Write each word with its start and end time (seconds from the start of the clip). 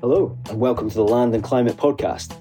Hello, 0.00 0.38
and 0.48 0.58
welcome 0.58 0.88
to 0.88 0.96
the 0.96 1.04
Land 1.04 1.34
and 1.34 1.44
Climate 1.44 1.76
Podcast. 1.76 2.36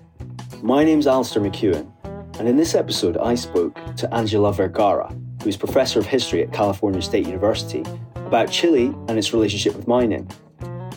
My 0.63 0.85
name's 0.85 1.05
Alasdair 1.05 1.45
McEwen, 1.45 1.91
and 2.39 2.47
in 2.47 2.55
this 2.55 2.75
episode, 2.75 3.17
I 3.17 3.35
spoke 3.35 3.77
to 3.97 4.13
Angela 4.13 4.53
Vergara, 4.53 5.13
who's 5.43 5.57
Professor 5.57 5.99
of 5.99 6.05
History 6.05 6.41
at 6.41 6.53
California 6.53 7.01
State 7.01 7.25
University, 7.25 7.83
about 8.15 8.49
Chile 8.49 8.95
and 9.09 9.17
its 9.17 9.33
relationship 9.33 9.75
with 9.75 9.87
mining. 9.87 10.31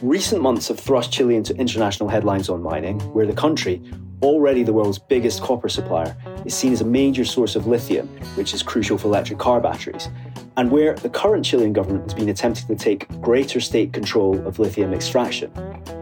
Recent 0.00 0.42
months 0.42 0.68
have 0.68 0.78
thrust 0.78 1.12
Chile 1.12 1.34
into 1.34 1.56
international 1.56 2.08
headlines 2.08 2.48
on 2.48 2.62
mining, 2.62 3.00
where 3.12 3.26
the 3.26 3.32
country, 3.32 3.82
already 4.22 4.62
the 4.62 4.72
world's 4.72 4.98
biggest 4.98 5.42
copper 5.42 5.68
supplier, 5.68 6.16
is 6.44 6.54
seen 6.54 6.72
as 6.72 6.80
a 6.80 6.84
major 6.84 7.24
source 7.24 7.56
of 7.56 7.66
lithium, 7.66 8.08
which 8.36 8.54
is 8.54 8.62
crucial 8.62 8.96
for 8.98 9.08
electric 9.08 9.38
car 9.38 9.60
batteries, 9.60 10.08
and 10.56 10.70
where 10.70 10.94
the 10.94 11.08
current 11.08 11.44
Chilean 11.44 11.72
government 11.72 12.04
has 12.04 12.14
been 12.14 12.28
attempting 12.28 12.66
to 12.66 12.76
take 12.76 13.08
greater 13.20 13.60
state 13.60 13.92
control 13.92 14.46
of 14.46 14.58
lithium 14.58 14.92
extraction. 14.92 15.50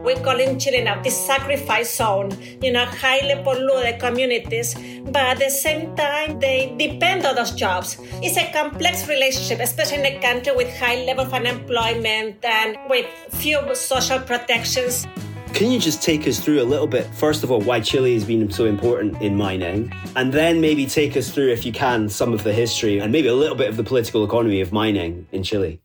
We 0.03 0.15
call 0.15 0.39
in 0.39 0.59
Chile 0.59 0.83
now 0.83 1.01
the 1.01 1.11
sacrifice 1.11 1.95
zone, 1.95 2.31
you 2.61 2.71
know, 2.71 2.85
highly 2.85 3.41
polluted 3.43 3.99
communities, 3.99 4.75
but 5.05 5.23
at 5.23 5.39
the 5.39 5.49
same 5.49 5.95
time, 5.95 6.39
they 6.39 6.75
depend 6.77 7.25
on 7.25 7.35
those 7.35 7.51
jobs. 7.51 7.97
It's 8.21 8.37
a 8.37 8.51
complex 8.51 9.07
relationship, 9.07 9.59
especially 9.59 9.99
in 9.99 10.05
a 10.05 10.19
country 10.19 10.55
with 10.55 10.75
high 10.77 11.03
level 11.05 11.25
of 11.25 11.33
unemployment 11.33 12.43
and 12.43 12.77
with 12.89 13.05
few 13.29 13.59
social 13.75 14.19
protections. 14.19 15.05
Can 15.53 15.69
you 15.69 15.79
just 15.79 16.01
take 16.01 16.27
us 16.27 16.39
through 16.39 16.61
a 16.61 16.63
little 16.63 16.87
bit, 16.87 17.05
first 17.13 17.43
of 17.43 17.51
all, 17.51 17.61
why 17.61 17.79
Chile 17.81 18.13
has 18.15 18.25
been 18.25 18.49
so 18.49 18.65
important 18.65 19.21
in 19.21 19.35
mining, 19.35 19.93
and 20.15 20.33
then 20.33 20.59
maybe 20.59 20.87
take 20.87 21.15
us 21.15 21.29
through, 21.29 21.51
if 21.51 21.65
you 21.65 21.71
can, 21.71 22.09
some 22.09 22.33
of 22.33 22.43
the 22.43 22.51
history 22.51 22.97
and 22.99 23.11
maybe 23.11 23.27
a 23.27 23.35
little 23.35 23.55
bit 23.55 23.69
of 23.69 23.77
the 23.77 23.83
political 23.83 24.23
economy 24.25 24.59
of 24.61 24.71
mining 24.71 25.27
in 25.31 25.43
Chile? 25.43 25.79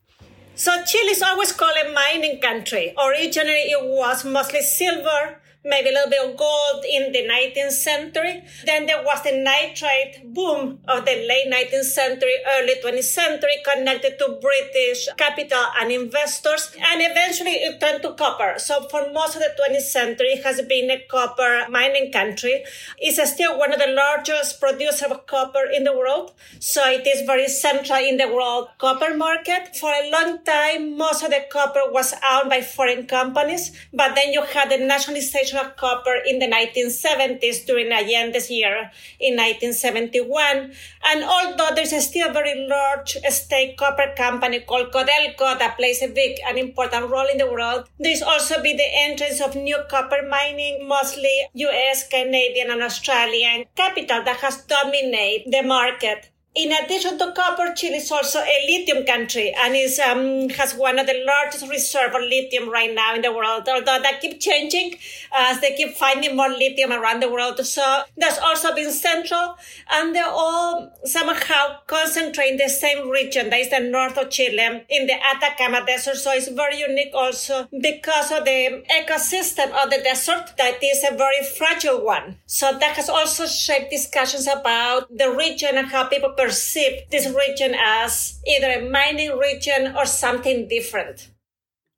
So 0.54 0.72
Chile 0.84 1.10
is 1.10 1.20
always 1.20 1.52
called 1.52 1.76
a 1.84 1.92
mining 1.92 2.40
country. 2.40 2.94
Originally, 2.98 3.70
it 3.70 3.84
was 3.84 4.24
mostly 4.24 4.62
silver, 4.62 5.40
maybe 5.66 5.90
a 5.90 5.92
little 5.92 6.10
bit 6.10 6.22
of 6.24 6.36
gold 6.36 6.84
in 6.88 7.12
the 7.12 7.26
19th 7.26 7.72
century. 7.72 8.42
Then 8.64 8.86
there 8.86 9.02
was 9.02 9.22
the 9.22 9.32
nitrate 9.32 10.32
boom 10.32 10.78
of 10.86 11.04
the 11.04 11.26
late 11.26 11.50
19th 11.50 11.84
century, 11.84 12.34
early 12.54 12.74
20th 12.82 13.02
century, 13.02 13.56
connected 13.64 14.18
to 14.18 14.38
British 14.40 15.08
capital 15.16 15.64
and 15.80 15.90
investors. 15.90 16.70
And 16.76 17.02
eventually 17.02 17.50
it 17.50 17.80
turned 17.80 18.02
to 18.02 18.14
copper. 18.14 18.54
So 18.58 18.88
for 18.88 19.10
most 19.12 19.34
of 19.34 19.42
the 19.42 19.50
20th 19.58 19.82
century, 19.82 20.28
it 20.38 20.44
has 20.44 20.62
been 20.62 20.90
a 20.90 21.04
copper 21.10 21.66
mining 21.68 22.12
country. 22.12 22.64
It's 22.98 23.18
still 23.32 23.58
one 23.58 23.72
of 23.72 23.80
the 23.80 23.88
largest 23.88 24.60
producers 24.60 25.10
of 25.10 25.26
copper 25.26 25.64
in 25.74 25.84
the 25.84 25.96
world. 25.96 26.32
So 26.60 26.88
it 26.88 27.06
is 27.06 27.26
very 27.26 27.48
central 27.48 27.98
in 27.98 28.18
the 28.18 28.28
world 28.28 28.68
copper 28.78 29.16
market. 29.16 29.76
For 29.76 29.90
a 29.90 30.10
long 30.10 30.44
time, 30.44 30.96
most 30.96 31.24
of 31.24 31.30
the 31.30 31.44
copper 31.50 31.80
was 31.90 32.14
owned 32.30 32.50
by 32.50 32.60
foreign 32.60 33.06
companies. 33.06 33.72
But 33.92 34.14
then 34.14 34.32
you 34.32 34.42
had 34.42 34.70
the 34.70 34.78
nationalization 34.78 35.55
of 35.56 35.76
copper 35.76 36.14
in 36.26 36.38
the 36.38 36.46
1970s 36.46 37.66
during 37.66 37.88
Allende's 37.90 38.50
year 38.50 38.90
in 39.20 39.36
1971. 39.36 40.72
And 41.04 41.24
although 41.24 41.74
there's 41.74 41.96
still 42.06 42.30
a 42.30 42.32
very 42.32 42.66
large 42.68 43.16
state 43.30 43.76
copper 43.76 44.12
company 44.16 44.60
called 44.60 44.92
Codelco 44.92 45.58
that 45.58 45.76
plays 45.76 46.02
a 46.02 46.08
big 46.08 46.38
and 46.46 46.58
important 46.58 47.10
role 47.10 47.26
in 47.26 47.38
the 47.38 47.50
world, 47.50 47.88
there's 47.98 48.22
also 48.22 48.62
been 48.62 48.76
the 48.76 48.90
entrance 48.94 49.40
of 49.40 49.54
new 49.56 49.78
copper 49.88 50.22
mining, 50.28 50.86
mostly 50.86 51.48
US, 51.54 52.08
Canadian, 52.08 52.70
and 52.70 52.82
Australian 52.82 53.64
capital 53.74 54.22
that 54.24 54.38
has 54.38 54.64
dominated 54.64 55.50
the 55.50 55.62
market 55.62 56.30
in 56.56 56.72
addition 56.72 57.18
to 57.18 57.32
copper, 57.32 57.74
Chile 57.74 57.96
is 57.96 58.10
also 58.10 58.40
a 58.40 58.66
lithium 58.66 59.04
country 59.04 59.54
and 59.58 59.76
is 59.76 59.98
um, 59.98 60.48
has 60.48 60.74
one 60.74 60.98
of 60.98 61.06
the 61.06 61.22
largest 61.26 61.68
reserve 61.68 62.14
of 62.14 62.22
lithium 62.22 62.70
right 62.70 62.92
now 62.94 63.14
in 63.14 63.20
the 63.20 63.30
world. 63.32 63.68
Although 63.68 64.00
that 64.00 64.20
keep 64.22 64.40
changing 64.40 64.94
as 65.34 65.60
they 65.60 65.74
keep 65.76 65.94
finding 65.94 66.34
more 66.34 66.48
lithium 66.48 66.92
around 66.92 67.20
the 67.20 67.30
world. 67.30 67.64
So 67.66 68.02
that's 68.16 68.38
also 68.38 68.74
been 68.74 68.90
central, 68.90 69.56
and 69.90 70.14
they're 70.14 70.26
all 70.26 70.90
somehow 71.04 71.76
concentrate 71.86 72.52
in 72.52 72.56
the 72.56 72.70
same 72.70 73.10
region. 73.10 73.50
That 73.50 73.60
is 73.60 73.70
the 73.70 73.80
north 73.80 74.16
of 74.16 74.30
Chile 74.30 74.84
in 74.88 75.06
the 75.06 75.14
Atacama 75.14 75.84
Desert. 75.84 76.16
So 76.16 76.32
it's 76.32 76.48
very 76.48 76.78
unique 76.78 77.12
also 77.14 77.68
because 77.70 78.32
of 78.32 78.46
the 78.46 78.82
ecosystem 78.90 79.72
of 79.72 79.90
the 79.90 80.00
desert 80.02 80.54
that 80.56 80.82
is 80.82 81.04
a 81.04 81.14
very 81.14 81.44
fragile 81.44 82.02
one. 82.02 82.38
So 82.46 82.72
that 82.72 82.96
has 82.96 83.10
also 83.10 83.46
shaped 83.46 83.90
discussions 83.90 84.46
about 84.46 85.14
the 85.14 85.30
region 85.30 85.76
and 85.76 85.88
how 85.88 86.04
people 86.04 86.30
perceive 86.46 87.02
this 87.10 87.26
region 87.26 87.74
as 87.78 88.40
either 88.46 88.70
a 88.70 88.88
mining 88.88 89.36
region 89.36 89.96
or 89.96 90.06
something 90.06 90.68
different. 90.68 91.30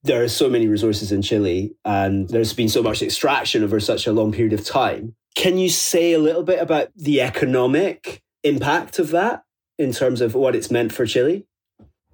There 0.04 0.22
are 0.22 0.28
so 0.28 0.48
many 0.48 0.69
resources 0.69 1.12
in 1.12 1.22
Chile, 1.22 1.75
and 1.84 2.28
there's 2.31 2.53
been 2.53 2.69
so 2.69 2.82
much 2.82 3.03
extraction 3.03 3.62
over 3.62 3.78
such 3.81 4.06
a 4.06 4.12
long 4.12 4.32
period 4.32 4.53
of 4.53 4.64
time. 4.64 5.14
Can 5.34 5.58
you 5.58 5.69
say 5.69 6.12
a 6.12 6.19
little 6.19 6.44
bit 6.44 6.60
about 6.60 6.88
the 6.97 7.20
economic 7.20 8.22
impact 8.42 8.98
of 8.98 9.10
that 9.10 9.42
in 9.78 9.92
terms 9.92 10.20
of 10.20 10.34
what 10.34 10.56
it's 10.56 10.70
meant 10.70 10.92
for 10.92 11.04
Chile? 11.04 11.44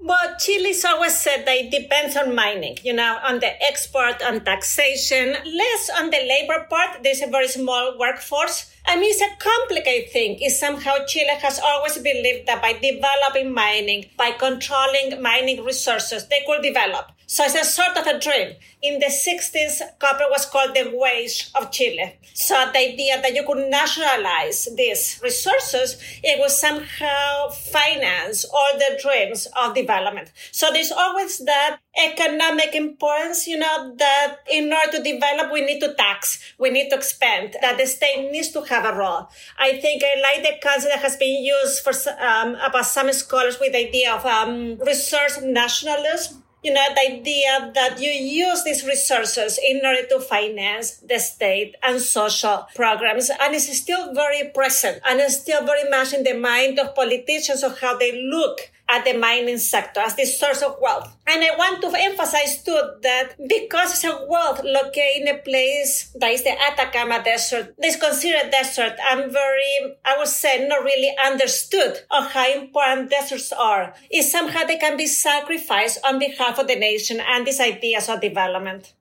Well, 0.05 0.37
Chile's 0.39 0.85
always 0.85 1.17
said 1.19 1.47
that 1.47 1.57
it 1.57 1.71
depends 1.71 2.15
on 2.15 2.35
mining, 2.35 2.77
you 2.83 2.93
know, 2.93 3.19
on 3.25 3.41
the 3.41 3.51
export 3.65 4.21
on 4.23 4.45
taxation, 4.45 5.33
less 5.33 5.91
on 5.97 6.11
the 6.11 6.19
labor 6.19 6.67
part. 6.69 7.03
There's 7.03 7.23
a 7.23 7.27
very 7.27 7.49
small 7.49 7.99
workforce. 7.99 8.71
I 8.85 8.97
mean, 8.97 9.11
it's 9.11 9.23
a 9.23 9.35
complicated 9.39 10.13
thing. 10.13 10.39
Is 10.43 10.61
somehow 10.61 11.07
Chile 11.07 11.35
has 11.41 11.59
always 11.59 11.97
believed 11.97 12.47
that 12.49 12.61
by 12.61 12.75
developing 12.75 13.55
mining, 13.55 14.05
by 14.19 14.33
controlling 14.33 15.23
mining 15.23 15.65
resources, 15.65 16.29
they 16.29 16.43
could 16.47 16.61
develop. 16.61 17.11
So 17.27 17.45
it's 17.45 17.55
a 17.55 17.65
sort 17.65 17.97
of 17.97 18.07
a 18.07 18.19
dream. 18.19 18.55
In 18.83 18.99
the 18.99 19.07
60s, 19.07 19.81
copper 19.99 20.27
was 20.31 20.45
called 20.45 20.75
the 20.75 20.93
wage 20.95 21.51
of 21.55 21.71
Chile. 21.71 22.19
So 22.35 22.55
the 22.73 22.79
idea 22.79 23.21
that 23.23 23.35
you 23.35 23.45
could 23.47 23.71
nationalize 23.71 24.69
these 24.77 25.21
resources, 25.23 25.97
it 26.23 26.39
would 26.39 26.51
somehow 26.51 27.49
finance 27.49 28.45
all 28.45 28.77
the 28.77 28.99
dreams 29.01 29.49
of 29.57 29.75
development. 29.75 30.33
So 30.53 30.71
there's 30.71 30.93
always 30.93 31.39
that 31.39 31.79
economic 31.97 32.75
importance, 32.75 33.47
you 33.47 33.59
know, 33.59 33.95
that 33.97 34.37
in 34.53 34.71
order 34.71 34.99
to 34.99 35.03
develop, 35.03 35.51
we 35.51 35.63
need 35.63 35.81
to 35.81 35.95
tax, 35.95 36.55
we 36.59 36.71
need 36.71 36.91
to 36.91 36.97
expand, 36.97 37.57
that 37.63 37.79
the 37.79 37.87
state 37.87 38.31
needs 38.31 38.51
to 38.51 38.63
have 38.63 38.85
a 38.85 38.99
role. 38.99 39.29
I 39.59 39.81
think 39.81 40.03
I 40.05 40.21
like 40.21 40.43
the 40.43 40.59
concept 40.63 40.95
that 40.95 41.03
has 41.03 41.17
been 41.17 41.43
used 41.43 41.83
for 41.83 41.93
um, 42.21 42.57
about 42.57 42.87
some 42.87 43.11
scholars 43.13 43.59
with 43.59 43.73
the 43.73 43.89
idea 43.89 44.13
of 44.13 44.27
um, 44.27 44.79
resource 44.81 45.41
nationalism 45.41 46.44
you 46.65 46.73
know, 46.73 46.83
the 46.95 47.13
idea 47.13 47.71
that 47.75 48.01
you 48.01 48.11
use 48.11 48.65
these 48.65 48.85
resources 48.87 49.59
in 49.59 49.85
order 49.85 50.07
to 50.07 50.19
finance 50.19 50.97
the 50.97 51.19
state 51.19 51.77
and 51.83 52.01
social 52.01 52.67
programs. 52.75 53.31
And 53.41 53.55
it's 53.55 53.71
still 53.77 54.15
very 54.15 54.49
present 54.49 55.03
and 55.07 55.21
it's 55.21 55.41
still 55.41 55.65
very 55.67 55.89
much 55.91 56.15
in 56.15 56.25
the 56.25 56.33
mind 56.33 56.79
of 56.79 56.95
politicians 56.95 57.63
of 57.63 57.79
how 57.81 57.99
they 57.99 58.13
look 58.31 58.71
at 58.89 59.05
the 59.05 59.15
mining 59.15 59.59
sector 59.59 60.01
as 60.01 60.15
the 60.17 60.25
source 60.25 60.63
of 60.63 60.77
wealth. 60.81 61.17
And 61.27 61.43
I 61.43 61.57
want 61.57 61.81
to 61.83 61.93
emphasize 61.97 62.63
too 62.63 62.79
that 63.03 63.35
because 63.49 63.93
it's 63.93 64.05
a 64.05 64.27
wealth 64.29 64.61
located 64.63 65.23
in 65.23 65.29
a 65.29 65.39
place 65.39 66.13
that 66.21 66.31
is 66.31 66.45
the 66.45 66.55
Atacama 66.61 67.23
Desert, 67.25 67.75
this 67.79 67.97
considered 67.97 68.51
desert, 68.51 68.97
I'm 69.03 69.31
very, 69.31 69.97
I 70.05 70.17
would 70.19 70.29
say, 70.29 70.67
not 70.69 70.85
really 70.85 71.15
understood 71.25 72.01
on 72.11 72.25
how 72.25 72.53
important 72.53 73.11
deserts 73.11 73.53
are. 73.53 73.95
Is 74.11 74.31
somehow 74.31 74.65
they 74.65 74.77
can 74.77 74.97
be 74.97 75.07
sacrificed 75.07 75.99
on 76.05 76.19
behalf 76.19 76.59
of 76.59 76.69
the 76.69 76.77
nation 76.77 77.21
and 77.21 77.47
these 77.47 77.61
ideas 77.61 78.09
of 78.09 78.21
development. 78.21 78.93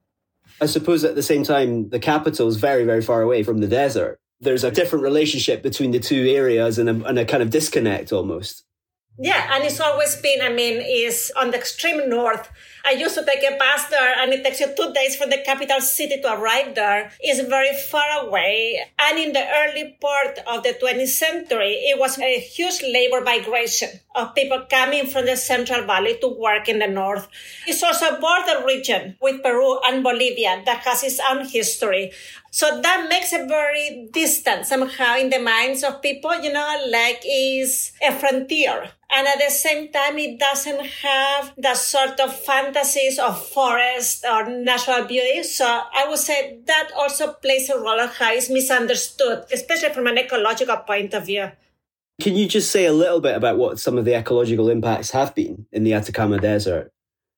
I 0.62 0.68
suppose 0.68 1.04
at 1.04 1.16
the 1.16 1.24
same 1.24 1.44
time, 1.44 1.90
the 1.90 2.00
capital 2.00 2.48
is 2.48 2.58
very, 2.58 2.86
very 2.86 3.02
far 3.02 3.22
away 3.22 3.44
from 3.44 3.60
the 3.60 3.68
desert. 3.68 4.20
There's 4.40 4.64
a 4.64 4.72
different 4.72 5.04
relationship 5.04 5.64
between 5.64 5.92
the 5.92 6.00
two 6.00 6.28
areas 6.28 6.78
and 6.78 6.90
a, 6.90 7.06
and 7.08 7.18
a 7.18 7.26
kind 7.26 7.42
of 7.42 7.50
disconnect 7.50 8.12
almost. 8.12 8.64
Yeah, 9.19 9.47
and 9.53 9.63
it's 9.63 9.79
always 9.79 10.16
been, 10.16 10.41
I 10.41 10.50
mean, 10.50 10.81
is 10.81 11.31
on 11.38 11.51
the 11.51 11.57
extreme 11.57 12.10
north. 12.10 12.50
I 12.83 12.92
used 12.92 13.13
to 13.13 13.24
take 13.24 13.44
a 13.44 13.56
bus 13.57 13.86
there 13.89 14.15
and 14.19 14.33
it 14.33 14.44
takes 14.44 14.60
you 14.60 14.75
two 14.75 14.92
days 14.92 15.15
from 15.15 15.30
the 15.30 15.38
capital 15.38 15.81
city 15.81 16.19
to 16.19 16.33
arrive 16.33 16.74
there. 16.74 17.12
It's 17.21 17.48
very 17.48 17.77
far 17.77 18.25
away. 18.25 18.80
And 18.98 19.19
in 19.19 19.33
the 19.33 19.45
early 19.45 19.95
part 20.01 20.39
of 20.48 20.63
the 20.63 20.74
20th 20.74 21.07
century, 21.10 21.74
it 21.86 22.00
was 22.00 22.18
a 22.18 22.39
huge 22.39 22.81
labor 22.81 23.21
migration 23.21 23.89
of 24.15 24.33
people 24.33 24.65
coming 24.68 25.06
from 25.06 25.27
the 25.27 25.38
Central 25.38 25.86
Valley 25.86 26.18
to 26.19 26.27
work 26.27 26.68
in 26.68 26.80
the 26.80 26.88
north. 26.88 27.27
It's 27.68 27.83
also 27.83 28.18
a 28.18 28.19
border 28.19 28.66
region 28.66 29.16
with 29.21 29.44
Peru 29.44 29.80
and 29.86 30.04
Bolivia 30.04 30.63
that 30.66 30.80
has 30.80 31.04
its 31.04 31.19
own 31.30 31.48
history. 31.48 32.12
So 32.50 32.81
that 32.81 33.07
makes 33.09 33.31
it 33.33 33.48
very 33.48 34.09
distant 34.12 34.66
somehow 34.66 35.18
in 35.18 35.30
the 35.30 35.39
minds 35.39 35.83
of 35.83 36.01
people, 36.01 36.36
you 36.39 36.51
know, 36.54 36.86
like 36.89 37.21
is 37.25 37.94
a 38.01 38.12
frontier. 38.12 38.92
And 39.15 39.27
at 39.27 39.38
the 39.38 39.51
same 39.51 39.92
time, 39.92 40.18
it 40.18 40.39
doesn't 40.39 40.83
have 40.83 41.54
the 41.56 41.75
sort 41.75 42.19
of 42.19 42.36
fantasies 42.36 43.19
of 43.19 43.48
forest 43.48 44.25
or 44.25 44.50
natural 44.50 45.06
beauty. 45.06 45.44
So 45.44 45.65
I 45.65 46.07
would 46.10 46.18
say 46.18 46.60
that 46.65 46.89
also 46.98 47.33
plays 47.33 47.69
a 47.69 47.77
role 47.77 48.00
of 48.00 48.18
how 48.18 48.33
it's 48.33 48.50
misunderstood, 48.50 49.45
especially 49.54 49.94
from 49.94 50.07
an 50.07 50.18
ecological 50.18 50.77
point 50.77 51.13
of 51.13 51.27
view. 51.27 51.51
Can 52.21 52.36
you 52.36 52.48
just 52.48 52.71
say 52.71 52.86
a 52.86 52.94
little 52.94 53.21
bit 53.21 53.36
about 53.36 53.57
what 53.57 53.80
some 53.80 54.00
of 54.00 54.06
the 54.06 54.15
ecological 54.15 54.69
impacts 54.69 55.12
have 55.12 55.36
been 55.36 55.68
in 55.71 55.83
the 55.83 55.94
Atacama 55.94 56.39
Desert? 56.39 56.92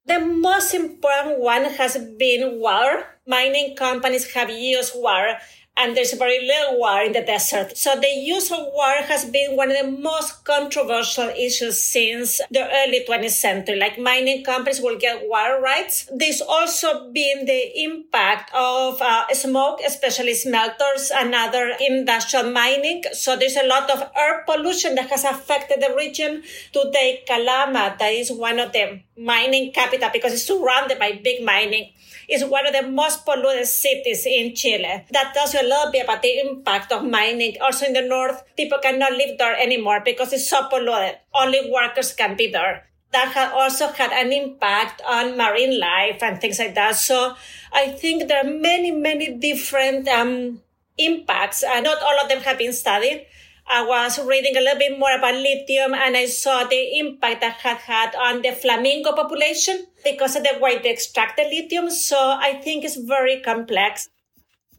The 0.06 0.19
most 0.19 0.74
important 0.74 1.39
one 1.39 1.66
has 1.66 1.98
been 2.18 2.60
water. 2.62 3.06
Mining 3.28 3.75
companies 3.75 4.31
have 4.33 4.50
used 4.50 4.94
water 4.95 5.39
and 5.77 5.95
there's 5.95 6.13
very 6.13 6.45
little 6.45 6.80
water 6.80 7.06
in 7.06 7.13
the 7.13 7.22
desert. 7.22 7.77
So 7.77 8.00
the 8.00 8.07
use 8.07 8.51
of 8.51 8.60
water 8.74 9.04
has 9.04 9.25
been 9.25 9.56
one 9.57 9.72
of 9.72 9.77
the 9.77 9.92
most 9.92 10.44
controversial 10.45 11.30
issues 11.30 11.81
since 11.83 12.39
the 12.50 12.63
early 12.63 13.04
20th 13.07 13.31
century. 13.31 13.75
Like 13.77 14.00
mining 14.00 14.44
companies 14.44 14.80
will 14.80 14.98
get 14.98 15.27
water 15.27 15.60
rights. 15.62 16.10
There's 16.16 16.42
also 16.42 17.12
been 17.12 17.45
the 17.45 17.83
impact 17.83 18.51
of 18.54 19.01
uh, 19.01 19.27
smoke, 19.33 19.81
especially 19.86 20.33
smelters 20.33 21.12
and 21.13 21.36
other 21.36 21.74
industrial 21.80 22.51
mining. 22.51 23.04
So 23.12 23.36
there's 23.36 23.57
a 23.57 23.68
lot 23.68 23.89
of 23.89 24.10
air 24.16 24.44
pollution 24.48 24.95
that 24.95 25.10
has 25.10 25.25
affected 25.25 25.81
the 25.81 25.94
region. 25.95 26.44
Today, 26.71 27.24
Calama, 27.28 27.98
that 27.98 28.12
is 28.13 28.31
one 28.31 28.60
of 28.60 28.71
the 28.71 29.01
mining 29.18 29.71
capital 29.74 30.10
because 30.13 30.33
it's 30.33 30.44
surrounded 30.44 31.00
by 31.00 31.19
big 31.24 31.44
mining 31.44 31.92
is 32.30 32.44
one 32.44 32.66
of 32.66 32.74
the 32.74 32.88
most 32.88 33.25
polluted 33.25 33.68
cities 33.68 34.25
in 34.25 34.56
Chile. 34.56 35.06
That 35.12 35.33
tells 35.33 35.54
you 35.54 35.62
a 35.62 35.68
little 35.68 35.92
bit 35.92 36.04
about 36.04 36.22
the 36.22 36.39
impact 36.39 36.92
of 36.92 37.04
mining. 37.04 37.57
Also 37.62 37.86
in 37.86 37.94
the 37.94 38.01
north, 38.01 38.44
people 38.57 38.80
cannot 38.81 39.13
live 39.13 39.38
there 39.38 39.57
anymore 39.57 40.01
because 40.04 40.33
it's 40.33 40.50
so 40.50 40.68
polluted. 40.69 41.18
Only 41.33 41.72
workers 41.72 42.13
can 42.13 42.36
be 42.36 42.51
there. 42.51 42.88
That 43.12 43.30
had 43.30 43.54
also 43.54 43.88
had 43.89 44.12
an 44.12 44.33
impact 44.33 45.01
on 45.07 45.38
marine 45.38 45.80
life 45.80 46.22
and 46.22 46.42
things 46.42 46.60
like 46.60 46.75
that. 46.75 46.95
So 46.95 47.36
I 47.72 47.89
think 47.89 48.28
there 48.28 48.45
are 48.45 48.50
many, 48.50 48.92
many 48.92 49.38
different 49.38 50.07
um, 50.07 50.62
impacts. 50.98 51.63
Uh, 51.63 51.80
not 51.80 52.01
all 52.01 52.19
of 52.21 52.30
them 52.30 52.42
have 52.42 52.57
been 52.57 52.74
studied. 52.74 53.25
I 53.68 53.83
was 53.83 54.19
reading 54.24 54.56
a 54.56 54.60
little 54.60 54.78
bit 54.78 55.00
more 55.00 55.16
about 55.16 55.33
lithium 55.33 55.94
and 55.95 56.16
I 56.16 56.28
saw 56.28 56.66
the 56.66 57.00
impact 57.00 57.42
that 57.42 57.56
had 57.56 57.78
had 57.78 58.16
on 58.16 58.44
the 58.44 58.51
flamingo 58.51 59.13
population 59.13 59.88
because 60.06 60.38
of 60.38 60.44
the 60.44 60.57
way 60.62 60.78
they 60.78 60.92
extract 60.92 61.36
the 61.36 61.44
lithium. 61.44 61.90
So 61.90 62.18
I 62.18 62.62
think 62.63 62.86
it's 62.86 62.96
very 62.96 63.42
complex. 63.42 64.07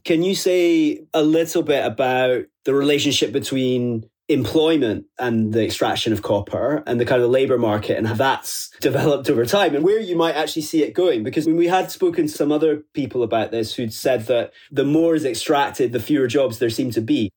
Can 0.03 0.23
you 0.23 0.33
say 0.33 1.05
a 1.13 1.21
little 1.21 1.61
bit 1.61 1.85
about 1.85 2.45
the 2.63 2.73
relationship 2.73 3.31
between 3.31 4.09
employment 4.29 5.05
and 5.19 5.53
the 5.53 5.63
extraction 5.63 6.11
of 6.11 6.21
copper 6.21 6.83
and 6.85 6.99
the 6.99 7.05
kind 7.05 7.21
of 7.21 7.29
labor 7.29 7.57
market 7.57 7.97
and 7.97 8.07
how 8.07 8.13
that's 8.13 8.69
developed 8.81 9.29
over 9.29 9.45
time 9.45 9.73
and 9.73 9.85
where 9.85 9.99
you 9.99 10.17
might 10.17 10.35
actually 10.35 10.61
see 10.61 10.83
it 10.83 10.93
going 10.93 11.23
because 11.23 11.45
when 11.45 11.55
we 11.55 11.67
had 11.67 11.89
spoken 11.89 12.27
to 12.27 12.33
some 12.33 12.51
other 12.51 12.83
people 12.93 13.23
about 13.23 13.51
this 13.51 13.75
who'd 13.75 13.93
said 13.93 14.25
that 14.27 14.51
the 14.69 14.83
more 14.83 15.15
is 15.15 15.23
extracted 15.23 15.93
the 15.93 15.99
fewer 15.99 16.27
jobs 16.27 16.59
there 16.59 16.69
seem 16.69 16.91
to 16.91 16.99
be 16.99 17.31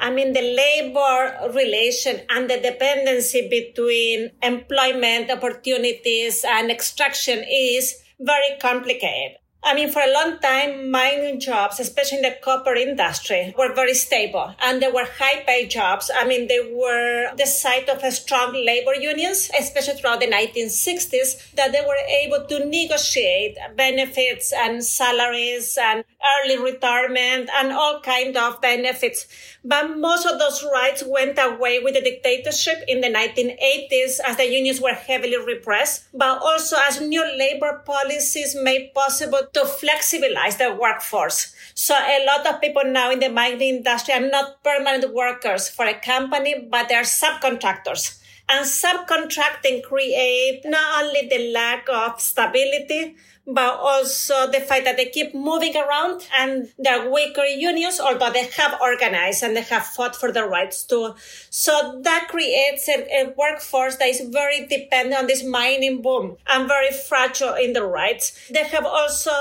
I 0.00 0.10
mean, 0.10 0.32
the 0.32 0.40
labor 0.40 1.52
relation 1.54 2.22
and 2.30 2.48
the 2.48 2.58
dependency 2.58 3.48
between 3.48 4.30
employment 4.42 5.30
opportunities 5.30 6.42
and 6.48 6.70
extraction 6.70 7.44
is 7.46 7.96
very 8.18 8.58
complicated. 8.58 9.39
I 9.62 9.74
mean, 9.74 9.90
for 9.90 10.00
a 10.00 10.12
long 10.12 10.38
time, 10.38 10.90
mining 10.90 11.38
jobs, 11.38 11.80
especially 11.80 12.18
in 12.18 12.22
the 12.22 12.34
copper 12.42 12.74
industry, 12.74 13.54
were 13.58 13.74
very 13.74 13.92
stable 13.92 14.54
and 14.58 14.80
they 14.80 14.90
were 14.90 15.04
high 15.04 15.42
paid 15.46 15.70
jobs. 15.70 16.10
I 16.14 16.26
mean, 16.26 16.48
they 16.48 16.60
were 16.72 17.34
the 17.36 17.44
site 17.46 17.88
of 17.90 18.00
strong 18.12 18.54
labor 18.54 18.94
unions, 18.94 19.50
especially 19.58 19.94
throughout 19.94 20.20
the 20.20 20.28
1960s, 20.28 21.52
that 21.56 21.72
they 21.72 21.82
were 21.82 22.00
able 22.24 22.46
to 22.46 22.64
negotiate 22.64 23.58
benefits 23.76 24.52
and 24.52 24.82
salaries 24.82 25.76
and 25.80 26.04
early 26.42 26.58
retirement 26.58 27.50
and 27.54 27.72
all 27.72 28.00
kind 28.00 28.36
of 28.38 28.62
benefits. 28.62 29.26
But 29.62 29.98
most 29.98 30.24
of 30.24 30.38
those 30.38 30.64
rights 30.64 31.04
went 31.06 31.38
away 31.38 31.80
with 31.80 31.94
the 31.94 32.00
dictatorship 32.00 32.82
in 32.88 33.02
the 33.02 33.08
1980s 33.08 34.20
as 34.26 34.36
the 34.38 34.50
unions 34.50 34.80
were 34.80 34.94
heavily 34.94 35.36
repressed, 35.36 36.04
but 36.14 36.40
also 36.40 36.76
as 36.88 37.00
new 37.00 37.22
labor 37.36 37.82
policies 37.84 38.56
made 38.56 38.94
possible 38.94 39.42
to 39.54 39.60
flexibilize 39.60 40.58
the 40.58 40.74
workforce. 40.74 41.54
So 41.74 41.94
a 41.94 42.24
lot 42.26 42.46
of 42.46 42.60
people 42.60 42.84
now 42.84 43.10
in 43.10 43.20
the 43.20 43.28
mining 43.28 43.76
industry 43.76 44.14
are 44.14 44.20
not 44.28 44.62
permanent 44.62 45.12
workers 45.14 45.68
for 45.68 45.86
a 45.86 45.94
company, 45.94 46.68
but 46.70 46.88
they 46.88 46.94
are 46.94 47.02
subcontractors. 47.02 48.19
And 48.52 48.66
subcontracting 48.66 49.84
create 49.84 50.62
not 50.64 51.04
only 51.04 51.28
the 51.28 51.52
lack 51.52 51.88
of 51.88 52.20
stability, 52.20 53.14
but 53.46 53.74
also 53.78 54.50
the 54.50 54.60
fact 54.60 54.84
that 54.84 54.96
they 54.96 55.06
keep 55.06 55.34
moving 55.34 55.76
around 55.76 56.26
and 56.36 56.68
they're 56.78 57.10
weaker 57.10 57.44
unions, 57.44 58.00
although 58.00 58.30
they 58.30 58.46
have 58.56 58.80
organized 58.80 59.42
and 59.42 59.56
they 59.56 59.62
have 59.62 59.86
fought 59.86 60.14
for 60.14 60.32
their 60.32 60.48
rights 60.48 60.84
too. 60.84 61.14
So 61.48 62.00
that 62.02 62.28
creates 62.28 62.88
a, 62.88 63.06
a 63.22 63.34
workforce 63.36 63.96
that 63.96 64.08
is 64.08 64.20
very 64.28 64.66
dependent 64.66 65.20
on 65.20 65.26
this 65.26 65.44
mining 65.44 66.02
boom 66.02 66.36
and 66.48 66.68
very 66.68 66.90
fragile 66.92 67.54
in 67.54 67.72
the 67.72 67.84
rights. 67.84 68.48
They 68.50 68.64
have 68.64 68.84
also 68.84 69.32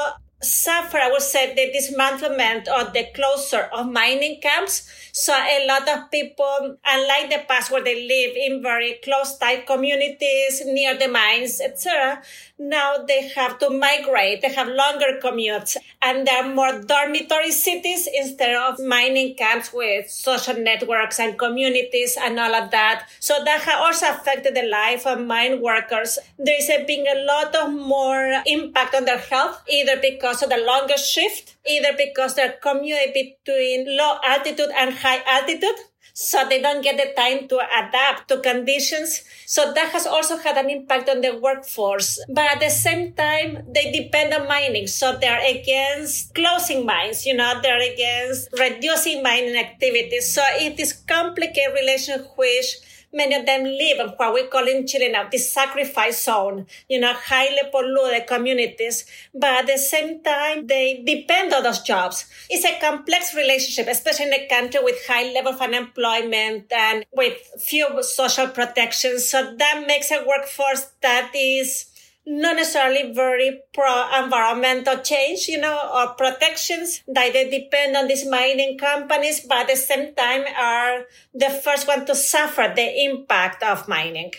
suffer, 0.41 0.97
I 0.97 1.11
would 1.11 1.21
say, 1.21 1.53
the 1.53 1.71
dismantlement 1.75 2.67
or 2.67 2.91
the 2.91 3.07
closure 3.13 3.69
of 3.73 3.91
mining 3.91 4.39
camps. 4.41 4.89
So 5.11 5.33
a 5.33 5.65
lot 5.67 5.87
of 5.89 6.11
people, 6.11 6.77
unlike 6.85 7.29
the 7.29 7.43
past 7.47 7.71
where 7.71 7.83
they 7.83 8.07
live 8.07 8.35
in 8.37 8.61
very 8.61 8.99
close 9.03 9.37
tight 9.37 9.65
communities 9.67 10.61
near 10.65 10.97
the 10.97 11.07
mines, 11.07 11.59
etc., 11.59 12.21
now 12.57 12.97
they 13.07 13.29
have 13.29 13.57
to 13.59 13.69
migrate. 13.69 14.41
They 14.41 14.53
have 14.53 14.67
longer 14.67 15.19
commutes 15.21 15.77
and 16.01 16.27
there 16.27 16.43
are 16.43 16.53
more 16.53 16.81
dormitory 16.81 17.51
cities 17.51 18.07
instead 18.13 18.55
of 18.55 18.79
mining 18.79 19.35
camps 19.35 19.73
with 19.73 20.09
social 20.09 20.55
networks 20.55 21.19
and 21.19 21.37
communities 21.37 22.17
and 22.19 22.39
all 22.39 22.53
of 22.53 22.71
that. 22.71 23.07
So 23.19 23.43
that 23.43 23.61
has 23.61 23.75
also 23.75 24.09
affected 24.09 24.55
the 24.55 24.67
life 24.67 25.07
of 25.07 25.25
mine 25.25 25.61
workers. 25.61 26.19
There's 26.37 26.67
been 26.85 27.05
a 27.07 27.25
lot 27.25 27.55
of 27.55 27.73
more 27.73 28.41
impact 28.45 28.93
on 28.93 29.05
their 29.05 29.19
health, 29.19 29.61
either 29.69 29.97
because 30.01 30.28
of 30.33 30.49
the 30.49 30.57
longer 30.57 30.97
shift, 30.97 31.57
either 31.67 31.97
because 31.97 32.35
they're 32.35 32.57
commuting 32.61 33.13
between 33.13 33.97
low 33.97 34.17
altitude 34.23 34.69
and 34.75 34.93
high 34.93 35.21
altitude 35.25 35.79
so 36.19 36.45
they 36.49 36.61
don't 36.61 36.81
get 36.81 36.97
the 36.97 37.13
time 37.15 37.47
to 37.47 37.59
adapt 37.59 38.27
to 38.27 38.41
conditions. 38.41 39.23
So 39.45 39.71
that 39.73 39.91
has 39.91 40.05
also 40.05 40.35
had 40.35 40.57
an 40.57 40.69
impact 40.69 41.07
on 41.07 41.21
the 41.21 41.37
workforce. 41.37 42.19
But 42.27 42.51
at 42.51 42.59
the 42.59 42.69
same 42.69 43.13
time, 43.13 43.63
they 43.73 43.89
depend 43.91 44.33
on 44.33 44.45
mining. 44.45 44.87
So 44.87 45.17
they're 45.17 45.39
against 45.39 46.35
closing 46.35 46.85
mines, 46.85 47.25
you 47.25 47.35
know, 47.35 47.61
they're 47.63 47.93
against 47.93 48.49
reducing 48.59 49.23
mining 49.23 49.55
activities. 49.55 50.35
So 50.35 50.43
it 50.59 50.77
is 50.77 50.91
complicated 50.91 51.73
relation 51.73 52.19
which 52.35 52.75
many 53.13 53.35
of 53.35 53.45
them 53.45 53.63
live 53.63 53.99
in 53.99 54.07
what 54.17 54.33
we 54.33 54.47
call 54.47 54.67
in 54.67 54.85
Chile 54.87 55.11
now 55.11 55.27
the 55.29 55.37
sacrifice 55.37 56.23
zone, 56.23 56.67
you 56.87 56.99
know, 56.99 57.13
highly 57.13 57.69
polluted 57.71 58.27
communities. 58.27 59.05
But 59.33 59.49
at 59.49 59.67
the 59.67 59.77
same 59.77 60.21
time, 60.23 60.67
they 60.67 61.03
depend 61.05 61.53
on 61.53 61.63
those 61.63 61.81
jobs. 61.81 62.25
It's 62.49 62.65
a 62.65 62.79
complex 62.79 63.33
relationship, 63.35 63.87
especially 63.87 64.27
in 64.27 64.33
a 64.33 64.47
country 64.47 64.81
with 64.83 64.95
high 65.07 65.31
level 65.33 65.53
of 65.53 65.61
unemployment 65.61 66.71
and 66.71 67.05
with 67.13 67.37
few 67.59 68.01
social 68.03 68.47
protections. 68.47 69.29
So 69.29 69.55
that 69.55 69.83
makes 69.87 70.11
a 70.11 70.25
workforce 70.25 70.91
that 71.01 71.31
is 71.35 71.88
not 72.29 72.57
necessarily 72.57 73.11
very 73.11 73.59
pro 73.73 74.05
environmental 74.23 74.97
change, 74.99 75.47
you 75.47 75.59
know, 75.59 75.79
or 75.93 76.13
protections 76.13 77.01
that 77.07 77.33
they 77.33 77.49
depend 77.49 77.97
on 77.97 78.07
these 78.07 78.25
mining 78.29 78.77
companies, 78.77 79.41
but 79.41 79.61
at 79.61 79.67
the 79.69 79.75
same 79.75 80.13
time 80.13 80.45
are 80.55 81.05
the 81.33 81.49
first 81.49 81.87
one 81.87 82.05
to 82.05 82.13
suffer 82.13 82.71
the 82.75 83.03
impact 83.03 83.63
of 83.63 83.87
mining. 83.87 84.31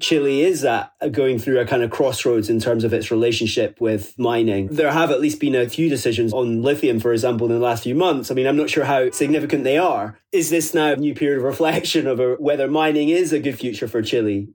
Chile 0.00 0.42
is 0.42 0.66
at 0.66 0.92
going 1.12 1.38
through 1.38 1.58
a 1.60 1.64
kind 1.64 1.82
of 1.82 1.90
crossroads 1.90 2.50
in 2.50 2.60
terms 2.60 2.84
of 2.84 2.92
its 2.92 3.10
relationship 3.10 3.80
with 3.80 4.16
mining. 4.18 4.68
There 4.68 4.92
have 4.92 5.10
at 5.10 5.20
least 5.20 5.40
been 5.40 5.54
a 5.54 5.68
few 5.68 5.88
decisions 5.88 6.34
on 6.34 6.62
lithium, 6.62 7.00
for 7.00 7.14
example, 7.14 7.46
in 7.46 7.54
the 7.54 7.58
last 7.58 7.84
few 7.84 7.94
months. 7.94 8.30
I 8.30 8.34
mean, 8.34 8.46
I'm 8.46 8.56
not 8.56 8.68
sure 8.68 8.84
how 8.84 9.10
significant 9.10 9.64
they 9.64 9.78
are. 9.78 10.18
Is 10.30 10.50
this 10.50 10.74
now 10.74 10.92
a 10.92 10.96
new 10.96 11.14
period 11.14 11.38
of 11.38 11.44
reflection 11.52 12.06
over 12.06 12.36
whether 12.36 12.68
mining 12.68 13.08
is 13.08 13.32
a 13.32 13.40
good 13.40 13.58
future 13.58 13.88
for 13.88 14.02
Chile? 14.02 14.48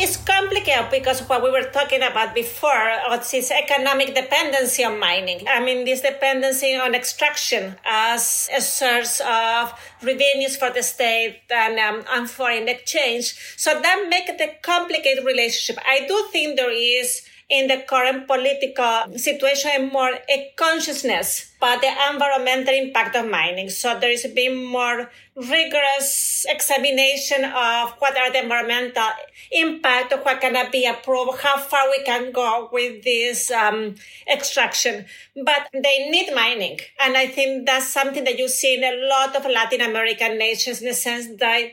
It's 0.00 0.16
complicated 0.16 0.92
because 0.92 1.28
what 1.28 1.42
we 1.42 1.50
were 1.50 1.70
talking 1.72 2.02
about 2.02 2.32
before, 2.32 2.88
is 3.34 3.50
economic 3.50 4.14
dependency 4.14 4.84
on 4.84 5.00
mining. 5.00 5.48
I 5.48 5.58
mean, 5.58 5.84
this 5.84 6.02
dependency 6.02 6.76
on 6.76 6.94
extraction 6.94 7.74
as 7.84 8.48
a 8.56 8.60
source 8.60 9.20
of 9.20 9.74
revenues 10.00 10.56
for 10.56 10.70
the 10.70 10.84
state 10.84 11.40
and, 11.50 11.80
um, 11.80 12.04
and 12.12 12.30
foreign 12.30 12.68
exchange. 12.68 13.34
So 13.56 13.80
that 13.80 14.06
makes 14.08 14.30
it 14.30 14.40
a 14.40 14.54
complicated 14.62 15.24
relationship. 15.24 15.82
I 15.84 16.06
do 16.06 16.28
think 16.30 16.56
there 16.56 16.70
is 16.70 17.22
in 17.48 17.66
the 17.66 17.82
current 17.88 18.26
political 18.26 19.18
situation 19.18 19.70
and 19.74 19.90
more 19.90 20.10
a 20.28 20.52
consciousness 20.56 21.54
about 21.56 21.80
the 21.80 21.90
environmental 22.12 22.74
impact 22.74 23.16
of 23.16 23.28
mining. 23.28 23.70
So 23.70 23.98
there 23.98 24.10
is 24.10 24.26
been 24.26 24.66
more 24.66 25.10
rigorous 25.34 26.44
examination 26.46 27.44
of 27.44 27.92
what 28.00 28.18
are 28.18 28.30
the 28.30 28.42
environmental 28.42 29.08
impact 29.50 30.12
of 30.12 30.20
what 30.20 30.42
cannot 30.42 30.70
be 30.70 30.84
approved, 30.84 31.40
how 31.40 31.56
far 31.56 31.88
we 31.88 32.04
can 32.04 32.32
go 32.32 32.68
with 32.70 33.02
this 33.02 33.50
um, 33.50 33.94
extraction. 34.30 35.06
But 35.34 35.70
they 35.72 36.10
need 36.10 36.34
mining. 36.34 36.80
And 37.00 37.16
I 37.16 37.28
think 37.28 37.64
that's 37.64 37.88
something 37.88 38.24
that 38.24 38.38
you 38.38 38.48
see 38.48 38.76
in 38.76 38.84
a 38.84 39.06
lot 39.08 39.34
of 39.34 39.50
Latin 39.50 39.80
American 39.80 40.36
nations 40.36 40.82
in 40.82 40.88
the 40.88 40.94
sense 40.94 41.28
that 41.38 41.72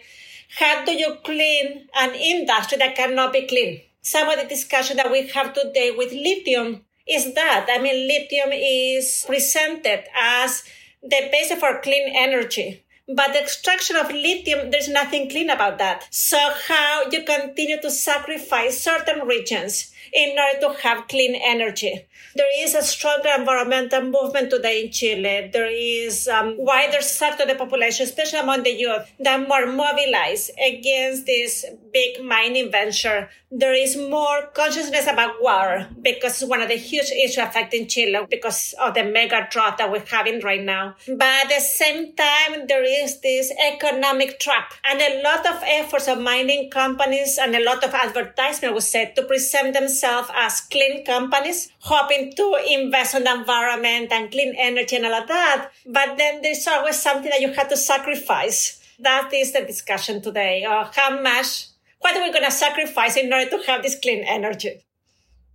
how 0.57 0.85
do 0.85 0.93
you 0.93 1.17
clean 1.25 1.89
an 1.95 2.15
industry 2.15 2.77
that 2.77 2.95
cannot 2.95 3.33
be 3.33 3.45
clean? 3.45 3.81
Some 4.05 4.29
of 4.29 4.37
the 4.39 4.47
discussion 4.47 4.97
that 4.97 5.11
we 5.11 5.25
have 5.29 5.55
today 5.55 5.89
with 5.89 6.11
lithium 6.11 6.85
is 7.09 7.33
that. 7.33 7.65
I 7.71 7.79
mean, 7.79 8.07
lithium 8.07 8.49
is 8.53 9.25
presented 9.25 10.03
as 10.15 10.63
the 11.01 11.27
basis 11.31 11.59
for 11.59 11.81
clean 11.81 12.13
energy. 12.15 12.83
But 13.07 13.33
the 13.33 13.41
extraction 13.41 13.95
of 13.95 14.11
lithium, 14.11 14.69
there's 14.69 14.89
nothing 14.89 15.27
clean 15.27 15.49
about 15.49 15.79
that. 15.79 16.07
So 16.11 16.37
how 16.67 17.05
you 17.11 17.23
continue 17.23 17.81
to 17.81 17.89
sacrifice 17.89 18.79
certain 18.79 19.25
regions 19.25 19.91
in 20.15 20.37
order 20.39 20.59
to 20.61 20.81
have 20.81 21.07
clean 21.09 21.35
energy. 21.35 22.07
There 22.35 22.63
is 22.63 22.73
a 22.73 22.81
stronger 22.81 23.29
environmental 23.37 24.01
movement 24.01 24.49
today 24.49 24.83
in 24.83 24.91
Chile. 24.91 25.49
There 25.51 25.69
is 25.69 26.27
um, 26.27 26.55
wider 26.57 27.01
sector 27.01 27.43
of 27.43 27.49
the 27.49 27.55
population, 27.55 28.05
especially 28.05 28.39
among 28.39 28.63
the 28.63 28.71
youth, 28.71 29.11
that 29.19 29.47
more 29.47 29.65
mobilized 29.65 30.51
against 30.65 31.25
this 31.25 31.65
big 31.93 32.23
mining 32.23 32.71
venture. 32.71 33.29
There 33.51 33.73
is 33.73 33.95
more 33.95 34.47
consciousness 34.53 35.07
about 35.07 35.41
water 35.41 35.87
because 36.01 36.41
it's 36.41 36.49
one 36.49 36.61
of 36.61 36.67
the 36.67 36.75
huge 36.75 37.11
issues 37.11 37.37
affecting 37.37 37.87
Chile 37.87 38.25
because 38.29 38.73
of 38.81 38.93
the 38.93 39.03
mega 39.03 39.47
drought 39.49 39.77
that 39.77 39.91
we're 39.91 40.05
having 40.05 40.41
right 40.41 40.61
now. 40.61 40.95
But 41.07 41.27
at 41.45 41.49
the 41.49 41.61
same 41.61 42.15
time, 42.15 42.67
there 42.67 42.83
is 42.83 43.21
this 43.21 43.51
economic 43.73 44.39
trap 44.39 44.73
and 44.89 45.01
a 45.01 45.21
lot 45.23 45.45
of 45.45 45.61
efforts 45.65 46.07
of 46.07 46.19
mining 46.19 46.69
companies 46.69 47.37
and 47.41 47.55
a 47.55 47.63
lot 47.63 47.83
of 47.83 47.93
advertisement 47.93 48.73
was 48.73 48.87
said 48.87 49.15
to 49.15 49.23
present 49.23 49.73
themselves 49.73 50.04
as 50.05 50.61
clean 50.61 51.03
companies, 51.05 51.71
hoping 51.79 52.33
to 52.35 52.57
invest 52.69 53.15
in 53.15 53.23
the 53.23 53.33
environment 53.33 54.11
and 54.11 54.31
clean 54.31 54.53
energy 54.57 54.95
and 54.95 55.05
all 55.05 55.13
of 55.13 55.27
that. 55.27 55.71
But 55.85 56.17
then 56.17 56.41
there's 56.41 56.65
always 56.67 57.01
something 57.01 57.29
that 57.29 57.41
you 57.41 57.51
have 57.53 57.69
to 57.69 57.77
sacrifice. 57.77 58.81
That 58.99 59.29
is 59.33 59.51
the 59.51 59.61
discussion 59.61 60.21
today. 60.21 60.63
Uh, 60.63 60.89
how 60.93 61.21
much, 61.21 61.67
what 61.99 62.15
are 62.15 62.23
we 62.23 62.31
going 62.31 62.45
to 62.45 62.51
sacrifice 62.51 63.17
in 63.17 63.31
order 63.31 63.49
to 63.49 63.63
have 63.67 63.83
this 63.83 63.99
clean 63.99 64.23
energy? 64.23 64.85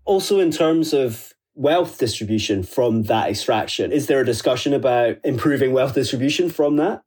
Also, 0.04 0.40
in 0.40 0.50
terms 0.50 0.92
of 0.92 1.32
wealth 1.54 1.98
distribution 1.98 2.62
from 2.62 3.04
that 3.04 3.28
extraction, 3.28 3.92
is 3.92 4.06
there 4.06 4.20
a 4.20 4.26
discussion 4.26 4.72
about 4.74 5.18
improving 5.24 5.72
wealth 5.72 5.94
distribution 5.94 6.50
from 6.50 6.76
that? 6.76 7.02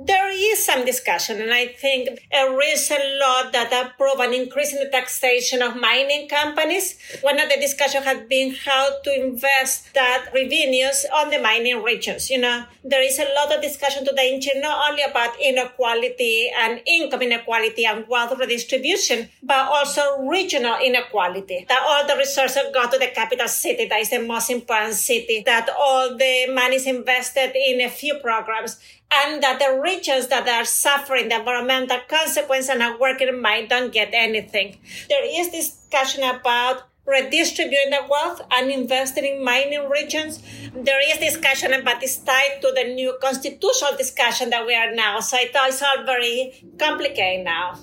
There 0.00 0.30
is 0.30 0.64
some 0.64 0.84
discussion, 0.84 1.42
and 1.42 1.52
I 1.52 1.66
think 1.66 2.08
a 2.32 2.54
recent 2.54 3.02
law 3.18 3.50
that 3.50 3.74
approved 3.74 4.20
an 4.20 4.32
increase 4.32 4.72
in 4.72 4.78
the 4.78 4.88
taxation 4.88 5.60
of 5.60 5.74
mining 5.74 6.28
companies. 6.28 6.96
One 7.20 7.40
of 7.40 7.48
the 7.48 7.56
discussions 7.56 8.04
has 8.04 8.22
been 8.28 8.54
how 8.54 9.00
to 9.02 9.10
invest 9.10 9.92
that 9.94 10.26
revenues 10.32 11.04
on 11.12 11.30
the 11.30 11.40
mining 11.40 11.82
regions. 11.82 12.30
You 12.30 12.38
know, 12.38 12.64
there 12.84 13.02
is 13.02 13.18
a 13.18 13.26
lot 13.34 13.52
of 13.52 13.60
discussion 13.60 14.04
today 14.04 14.32
in 14.32 14.40
Chile 14.40 14.60
not 14.60 14.88
only 14.88 15.02
about 15.02 15.34
inequality 15.40 16.48
and 16.56 16.80
income 16.86 17.22
inequality 17.22 17.84
and 17.84 18.06
wealth 18.06 18.38
redistribution, 18.38 19.28
but 19.42 19.66
also 19.66 20.22
regional 20.28 20.78
inequality. 20.78 21.66
That 21.68 21.82
all 21.82 22.06
the 22.06 22.16
resources 22.16 22.62
go 22.72 22.88
to 22.88 22.98
the 22.98 23.08
capital 23.08 23.48
city, 23.48 23.86
that 23.86 24.00
is 24.00 24.10
the 24.10 24.20
most 24.20 24.48
important 24.48 24.94
city, 24.94 25.42
that 25.44 25.68
all 25.76 26.16
the 26.16 26.46
money 26.54 26.76
is 26.76 26.86
invested 26.86 27.50
in 27.56 27.80
a 27.80 27.88
few 27.88 28.20
programs 28.22 28.78
and 29.10 29.42
that 29.42 29.58
the 29.58 29.80
regions 29.80 30.26
that 30.28 30.48
are 30.48 30.64
suffering 30.64 31.28
the 31.28 31.36
environmental 31.36 31.98
consequence 32.08 32.68
and 32.68 32.82
are 32.82 32.98
working 32.98 33.40
might 33.40 33.68
don't 33.68 33.92
get 33.92 34.10
anything. 34.12 34.76
There 35.08 35.24
is 35.24 35.48
discussion 35.48 36.22
about 36.22 36.82
redistributing 37.06 37.90
the 37.90 38.06
wealth 38.08 38.42
and 38.50 38.70
investing 38.70 39.24
in 39.24 39.42
mining 39.42 39.88
regions. 39.88 40.42
There 40.74 41.00
is 41.10 41.18
discussion 41.18 41.72
about 41.72 42.00
this 42.00 42.18
tied 42.18 42.60
to 42.60 42.72
the 42.74 42.92
new 42.92 43.16
constitutional 43.20 43.96
discussion 43.96 44.50
that 44.50 44.66
we 44.66 44.74
are 44.74 44.94
now. 44.94 45.20
So 45.20 45.38
it's 45.40 45.82
all 45.82 46.04
very 46.04 46.64
complicated 46.78 47.46
now. 47.46 47.78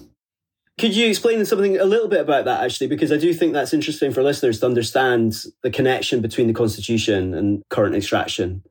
Could 0.78 0.96
you 0.96 1.08
explain 1.08 1.44
something 1.46 1.78
a 1.80 1.86
little 1.86 2.10
bit 2.10 2.22
about 2.22 2.46
that 2.46 2.64
actually? 2.64 2.88
Because 2.88 3.12
I 3.12 3.18
do 3.18 3.34
think 3.34 3.54
that's 3.54 3.74
interesting 3.74 4.12
for 4.12 4.22
listeners 4.22 4.60
to 4.60 4.68
understand 4.68 5.38
the 5.64 5.72
connection 5.72 6.22
between 6.22 6.48
the 6.48 6.54
constitution 6.54 7.34
and 7.34 7.64
current 7.70 7.96
extraction 7.96 8.62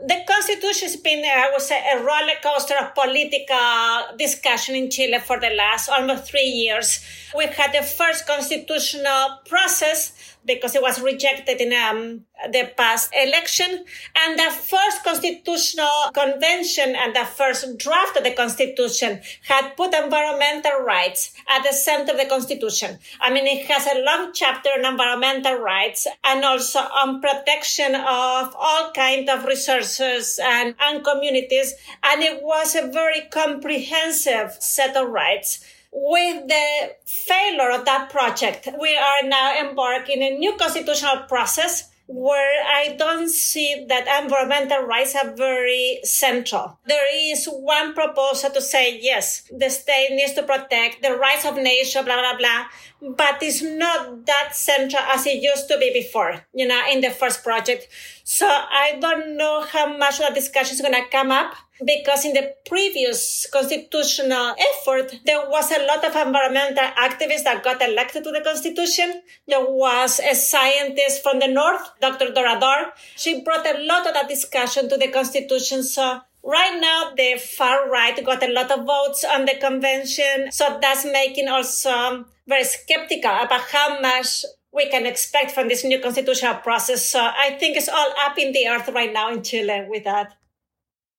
the 0.00 0.22
constitution 0.28 0.88
has 0.88 0.96
been, 0.96 1.24
I 1.24 1.50
would 1.52 1.60
say, 1.60 1.82
a 1.92 1.98
roller 1.98 2.38
coaster 2.40 2.74
of 2.80 2.94
political 2.94 4.16
discussion 4.16 4.76
in 4.76 4.90
Chile 4.90 5.18
for 5.18 5.40
the 5.40 5.50
last 5.50 5.88
almost 5.88 6.30
three 6.30 6.46
years. 6.46 7.04
We 7.36 7.46
had 7.46 7.72
the 7.72 7.82
first 7.82 8.26
constitutional 8.26 9.40
process 9.48 10.36
because 10.44 10.74
it 10.74 10.82
was 10.82 11.00
rejected 11.00 11.60
in 11.60 11.72
um, 11.72 12.24
the 12.50 12.70
past 12.76 13.12
election. 13.14 13.84
And 14.16 14.38
the 14.38 14.50
first 14.50 15.04
constitutional 15.04 16.10
convention 16.14 16.94
and 16.96 17.14
the 17.14 17.24
first 17.24 17.78
draft 17.78 18.16
of 18.16 18.24
the 18.24 18.32
constitution 18.32 19.20
had 19.46 19.76
put 19.76 19.94
environmental 19.94 20.80
rights 20.84 21.32
at 21.48 21.62
the 21.62 21.72
center 21.72 22.12
of 22.12 22.18
the 22.18 22.26
constitution. 22.26 22.98
I 23.20 23.32
mean, 23.32 23.46
it 23.46 23.66
has 23.66 23.86
a 23.86 24.02
long 24.02 24.32
chapter 24.32 24.70
on 24.70 24.84
environmental 24.84 25.56
rights 25.56 26.06
and 26.24 26.44
also 26.44 26.80
on 26.80 27.20
protection 27.20 27.94
of 27.94 28.54
all 28.56 28.92
kinds 28.94 29.30
of 29.30 29.44
resources 29.44 30.40
and, 30.42 30.74
and 30.80 31.04
communities. 31.04 31.74
And 32.02 32.22
it 32.22 32.42
was 32.42 32.74
a 32.74 32.88
very 32.88 33.22
comprehensive 33.30 34.56
set 34.60 34.96
of 34.96 35.08
rights 35.08 35.64
with 35.92 36.48
the 36.48 36.96
failure 37.04 37.70
of 37.70 37.84
that 37.84 38.10
project, 38.10 38.68
we 38.80 38.96
are 38.96 39.28
now 39.28 39.58
embarking 39.60 40.22
in 40.22 40.34
a 40.34 40.38
new 40.38 40.56
constitutional 40.56 41.24
process 41.28 41.90
where 42.08 42.64
I 42.66 42.96
don't 42.98 43.28
see 43.28 43.84
that 43.88 44.22
environmental 44.22 44.84
rights 44.84 45.14
are 45.14 45.34
very 45.34 46.00
central. 46.04 46.78
There 46.86 47.32
is 47.32 47.46
one 47.46 47.92
proposal 47.92 48.48
to 48.50 48.62
say, 48.62 48.98
yes, 48.98 49.42
the 49.54 49.68
state 49.68 50.08
needs 50.12 50.32
to 50.32 50.42
protect 50.42 51.02
the 51.02 51.14
rights 51.14 51.44
of 51.44 51.56
nature, 51.56 52.02
blah, 52.02 52.16
blah, 52.16 52.38
blah, 52.38 53.14
but 53.14 53.42
it's 53.42 53.60
not 53.60 54.24
that 54.24 54.56
central 54.56 55.02
as 55.02 55.26
it 55.26 55.42
used 55.42 55.68
to 55.68 55.76
be 55.78 55.92
before, 55.92 56.46
you 56.54 56.66
know, 56.66 56.82
in 56.90 57.02
the 57.02 57.10
first 57.10 57.44
project. 57.44 57.88
So 58.24 58.46
I 58.46 58.96
don't 58.98 59.36
know 59.36 59.60
how 59.60 59.94
much 59.98 60.14
of 60.14 60.20
that 60.20 60.34
discussion 60.34 60.76
is 60.76 60.80
going 60.80 60.94
to 60.94 61.10
come 61.10 61.30
up 61.30 61.54
because 61.84 62.24
in 62.24 62.34
the 62.34 62.54
previous 62.66 63.46
constitutional 63.50 64.54
effort, 64.58 65.14
there 65.24 65.48
was 65.48 65.70
a 65.70 65.86
lot 65.86 66.04
of 66.04 66.14
environmental 66.14 66.84
activists 66.96 67.44
that 67.44 67.62
got 67.62 67.82
elected 67.82 68.24
to 68.24 68.30
the 68.30 68.40
constitution. 68.40 69.22
There 69.46 69.64
was 69.64 70.20
a 70.20 70.34
scientist 70.34 71.22
from 71.22 71.38
the 71.38 71.48
north, 71.48 71.82
Dr. 72.00 72.32
Dorador. 72.32 72.92
She 73.16 73.42
brought 73.42 73.66
a 73.66 73.84
lot 73.84 74.06
of 74.06 74.14
that 74.14 74.28
discussion 74.28 74.88
to 74.88 74.96
the 74.96 75.08
constitution. 75.08 75.82
So 75.82 76.20
Right 76.44 76.78
now, 76.80 77.12
the 77.14 77.36
far 77.36 77.90
right 77.90 78.24
got 78.24 78.42
a 78.42 78.50
lot 78.50 78.70
of 78.70 78.86
votes 78.86 79.22
on 79.22 79.44
the 79.44 79.56
convention. 79.60 80.50
So 80.50 80.78
that's 80.80 81.04
making 81.04 81.48
also 81.48 81.90
um, 81.90 82.26
very 82.46 82.64
skeptical 82.64 83.30
about 83.30 83.60
how 83.60 84.00
much 84.00 84.46
we 84.72 84.88
can 84.88 85.04
expect 85.04 85.50
from 85.50 85.68
this 85.68 85.84
new 85.84 86.00
constitutional 86.00 86.54
process. 86.54 87.06
So 87.06 87.20
I 87.20 87.56
think 87.58 87.76
it's 87.76 87.88
all 87.88 88.14
up 88.20 88.38
in 88.38 88.52
the 88.52 88.68
earth 88.68 88.88
right 88.88 89.12
now 89.12 89.30
in 89.30 89.42
Chile 89.42 89.86
with 89.88 90.04
that. 90.04 90.37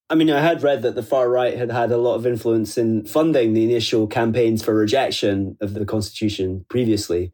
I 0.10 0.16
mean, 0.16 0.32
I 0.32 0.42
had 0.42 0.63
read 0.63 0.82
that 0.82 0.96
the 0.96 1.04
far 1.04 1.30
right 1.30 1.56
had 1.56 1.72
had 1.72 1.92
a 1.92 1.98
lot 1.98 2.16
of 2.16 2.25
influence 2.25 2.78
in 2.78 3.06
funding 3.06 3.54
the 3.54 3.63
initial 3.63 4.08
campaigns 4.08 4.63
for 4.63 4.74
rejection 4.74 5.56
of 5.62 5.75
the 5.75 5.86
constitution 5.86 6.66
previously. 6.68 7.32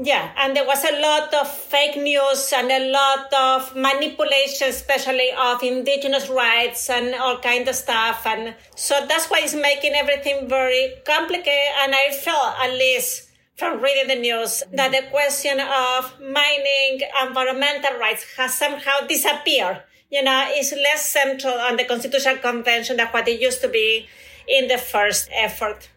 Yeah, 0.00 0.30
and 0.36 0.54
there 0.54 0.64
was 0.64 0.84
a 0.84 1.00
lot 1.00 1.34
of 1.34 1.50
fake 1.50 1.96
news 1.96 2.52
and 2.54 2.70
a 2.70 2.92
lot 2.92 3.32
of 3.34 3.74
manipulation, 3.74 4.68
especially 4.68 5.30
of 5.36 5.60
indigenous 5.64 6.28
rights 6.28 6.88
and 6.88 7.16
all 7.16 7.38
kind 7.38 7.66
of 7.66 7.74
stuff. 7.74 8.24
And 8.24 8.54
so 8.76 9.04
that's 9.08 9.26
why 9.26 9.40
it's 9.42 9.56
making 9.56 9.94
everything 9.94 10.48
very 10.48 10.92
complicated. 11.04 11.74
And 11.80 11.96
I 11.96 12.12
felt, 12.12 12.60
at 12.60 12.74
least 12.74 13.28
from 13.56 13.82
reading 13.82 14.06
the 14.06 14.20
news, 14.20 14.62
that 14.72 14.92
the 14.92 15.02
question 15.10 15.58
of 15.58 16.14
mining 16.20 17.00
environmental 17.26 17.98
rights 17.98 18.24
has 18.36 18.54
somehow 18.54 19.00
disappeared 19.08 19.82
you 20.10 20.22
know, 20.22 20.50
is 20.56 20.72
less 20.72 21.08
central 21.08 21.54
on 21.54 21.76
the 21.76 21.84
Constitutional 21.84 22.38
Convention 22.38 22.96
than 22.96 23.08
what 23.08 23.28
it 23.28 23.40
used 23.40 23.60
to 23.60 23.68
be 23.68 24.06
in 24.46 24.68
the 24.68 24.78
first 24.78 25.28
effort. 25.32 25.88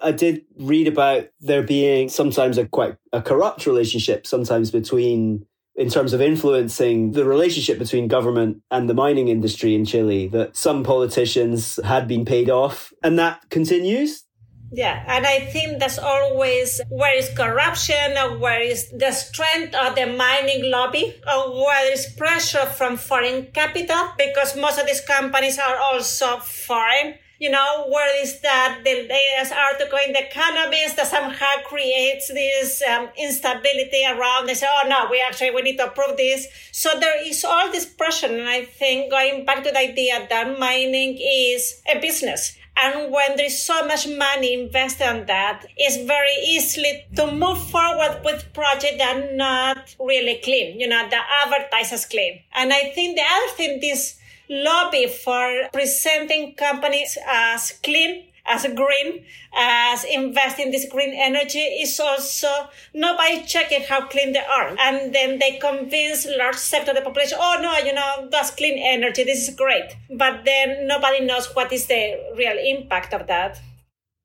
I 0.00 0.12
did 0.12 0.42
read 0.58 0.88
about 0.88 1.28
there 1.40 1.62
being 1.62 2.08
sometimes 2.08 2.58
a 2.58 2.66
quite 2.66 2.96
a 3.12 3.22
corrupt 3.22 3.66
relationship, 3.66 4.26
sometimes 4.26 4.70
between, 4.70 5.46
in 5.76 5.88
terms 5.90 6.12
of 6.12 6.20
influencing 6.20 7.12
the 7.12 7.24
relationship 7.24 7.78
between 7.78 8.08
government 8.08 8.62
and 8.70 8.88
the 8.88 8.94
mining 8.94 9.28
industry 9.28 9.74
in 9.74 9.84
Chile, 9.84 10.28
that 10.28 10.56
some 10.56 10.82
politicians 10.82 11.78
had 11.84 12.08
been 12.08 12.24
paid 12.24 12.50
off, 12.50 12.92
and 13.02 13.18
that 13.18 13.48
continues. 13.50 14.24
Yeah, 14.74 15.04
and 15.06 15.26
I 15.26 15.40
think 15.40 15.80
that's 15.80 15.98
always 15.98 16.80
where 16.88 17.14
is 17.14 17.28
corruption, 17.36 18.16
or 18.16 18.38
where 18.38 18.62
is 18.62 18.88
the 18.88 19.12
strength 19.12 19.74
of 19.74 19.94
the 19.96 20.06
mining 20.06 20.70
lobby, 20.70 21.20
or 21.28 21.62
where 21.62 21.92
is 21.92 22.06
pressure 22.16 22.64
from 22.64 22.96
foreign 22.96 23.52
capital, 23.52 24.14
because 24.16 24.56
most 24.56 24.80
of 24.80 24.86
these 24.86 25.02
companies 25.02 25.58
are 25.58 25.76
also 25.76 26.38
foreign. 26.38 27.16
You 27.38 27.50
know, 27.50 27.86
where 27.90 28.22
is 28.22 28.40
that 28.40 28.80
the 28.82 28.94
latest 28.94 29.52
article 29.52 29.98
in 30.06 30.14
the 30.14 30.22
cannabis 30.30 30.94
that 30.94 31.08
somehow 31.08 31.54
creates 31.66 32.28
this 32.28 32.80
um, 32.88 33.08
instability 33.18 34.06
around? 34.06 34.46
They 34.46 34.54
say, 34.54 34.68
oh 34.70 34.88
no, 34.88 35.08
we 35.10 35.20
actually, 35.20 35.50
we 35.50 35.62
need 35.62 35.76
to 35.78 35.88
approve 35.88 36.16
this. 36.16 36.46
So 36.70 36.98
there 37.00 37.20
is 37.26 37.44
all 37.44 37.70
this 37.72 37.84
pressure. 37.84 38.28
And 38.28 38.48
I 38.48 38.64
think 38.64 39.10
going 39.10 39.44
back 39.44 39.64
to 39.64 39.70
the 39.70 39.78
idea 39.78 40.24
that 40.30 40.58
mining 40.58 41.18
is 41.20 41.82
a 41.92 41.98
business 41.98 42.56
And 42.76 43.12
when 43.12 43.36
there's 43.36 43.58
so 43.58 43.86
much 43.86 44.08
money 44.08 44.54
invested 44.54 45.06
on 45.06 45.26
that, 45.26 45.66
it's 45.76 45.96
very 45.96 46.34
easily 46.44 47.04
to 47.16 47.30
move 47.30 47.62
forward 47.70 48.22
with 48.24 48.52
projects 48.54 48.98
that 48.98 49.16
are 49.16 49.36
not 49.36 49.94
really 50.00 50.40
clean, 50.42 50.80
you 50.80 50.88
know, 50.88 51.08
that 51.08 51.44
advertise 51.44 51.92
as 51.92 52.06
clean. 52.06 52.40
And 52.54 52.72
I 52.72 52.90
think 52.94 53.16
the 53.16 53.22
other 53.22 53.52
thing, 53.56 53.80
this 53.80 54.18
lobby 54.48 55.06
for 55.06 55.68
presenting 55.72 56.54
companies 56.54 57.16
as 57.26 57.72
clean 57.82 58.24
as 58.52 58.66
green, 58.74 59.24
as 59.54 60.04
invest 60.04 60.58
in 60.58 60.70
this 60.70 60.86
green 60.90 61.14
energy 61.14 61.58
is 61.58 61.98
also 61.98 62.48
nobody 62.94 63.42
checking 63.44 63.82
how 63.82 64.06
clean 64.06 64.32
they 64.32 64.44
are. 64.44 64.76
And 64.78 65.14
then 65.14 65.38
they 65.38 65.58
convince 65.58 66.26
large 66.38 66.56
sector 66.56 66.90
of 66.90 66.96
the 66.96 67.02
population, 67.02 67.38
oh 67.40 67.58
no, 67.62 67.78
you 67.78 67.94
know, 67.94 68.28
that's 68.30 68.50
clean 68.50 68.78
energy. 68.78 69.24
This 69.24 69.48
is 69.48 69.54
great. 69.54 69.96
But 70.10 70.44
then 70.44 70.86
nobody 70.86 71.24
knows 71.24 71.54
what 71.54 71.72
is 71.72 71.86
the 71.86 72.20
real 72.36 72.58
impact 72.58 73.14
of 73.14 73.26
that. 73.26 73.60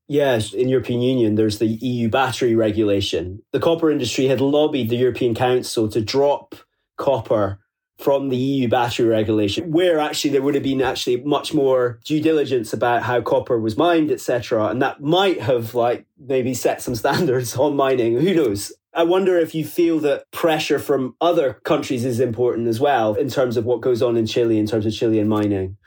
Yes, 0.09 0.53
in 0.53 0.69
European 0.69 1.01
Union, 1.01 1.35
there's 1.35 1.59
the 1.59 1.67
EU 1.67 2.09
battery 2.09 2.55
regulation. 2.55 3.41
The 3.51 3.59
copper 3.59 3.91
industry 3.91 4.27
had 4.27 4.39
lobbied 4.39 4.89
the 4.89 4.95
European 4.95 5.35
Council 5.35 5.89
to 5.89 6.01
drop 6.01 6.55
copper 6.97 7.59
from 7.97 8.29
the 8.29 8.37
EU 8.37 8.67
battery 8.67 9.07
regulation, 9.07 9.71
where 9.71 9.99
actually 9.99 10.29
there 10.29 10.41
would 10.41 10.53
have 10.53 10.63
been 10.63 10.81
actually 10.81 11.17
much 11.21 11.53
more 11.53 11.99
due 12.05 12.21
diligence 12.21 12.71
about 12.73 13.03
how 13.03 13.21
copper 13.21 13.59
was 13.59 13.77
mined, 13.77 14.11
etc. 14.11 14.67
And 14.67 14.81
that 14.81 15.01
might 15.01 15.41
have 15.41 15.73
like 15.73 16.05
maybe 16.19 16.53
set 16.53 16.81
some 16.81 16.95
standards 17.03 17.55
on 17.57 17.75
mining. 17.75 18.19
Who 18.19 18.33
knows? 18.33 18.71
I 18.93 19.03
wonder 19.03 19.37
if 19.37 19.53
you 19.53 19.63
feel 19.63 19.99
that 19.99 20.29
pressure 20.31 20.79
from 20.79 21.15
other 21.21 21.53
countries 21.63 22.03
is 22.03 22.19
important 22.19 22.67
as 22.67 22.79
well 22.79 23.13
in 23.13 23.29
terms 23.29 23.55
of 23.55 23.65
what 23.65 23.81
goes 23.81 24.01
on 24.01 24.17
in 24.17 24.25
Chile, 24.25 24.57
in 24.57 24.65
terms 24.65 24.85
of 24.85 24.93
Chilean 24.93 25.27
mining 25.27 25.77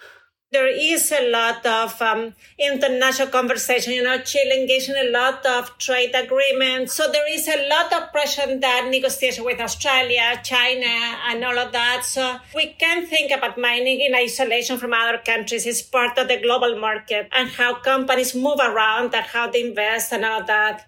there 0.52 0.66
is 0.66 1.12
a 1.12 1.30
lot 1.30 1.64
of 1.64 2.02
um, 2.02 2.34
international 2.58 3.28
conversation. 3.28 3.92
You 3.92 4.02
know, 4.02 4.18
Chile 4.18 4.60
engaged 4.60 4.90
in 4.90 4.96
a 4.96 5.10
lot 5.10 5.46
of 5.46 5.78
trade 5.78 6.12
agreements. 6.14 6.92
So 6.94 7.10
there 7.10 7.32
is 7.32 7.46
a 7.46 7.68
lot 7.68 7.92
of 7.92 8.10
pressure 8.10 8.50
in 8.50 8.58
that 8.60 8.88
negotiation 8.90 9.44
with 9.44 9.60
Australia, 9.60 10.40
China, 10.42 11.18
and 11.28 11.44
all 11.44 11.56
of 11.56 11.70
that. 11.72 12.04
So 12.04 12.38
we 12.54 12.74
can 12.78 13.06
think 13.06 13.30
about 13.30 13.58
mining 13.58 14.00
in 14.00 14.14
isolation 14.14 14.76
from 14.76 14.92
other 14.92 15.18
countries. 15.18 15.66
It's 15.66 15.82
part 15.82 16.18
of 16.18 16.26
the 16.26 16.40
global 16.40 16.80
market 16.80 17.28
and 17.30 17.48
how 17.48 17.74
companies 17.74 18.34
move 18.34 18.58
around 18.58 19.14
and 19.14 19.24
how 19.24 19.50
they 19.50 19.68
invest 19.68 20.12
and 20.12 20.24
all 20.24 20.44
that. 20.46 20.86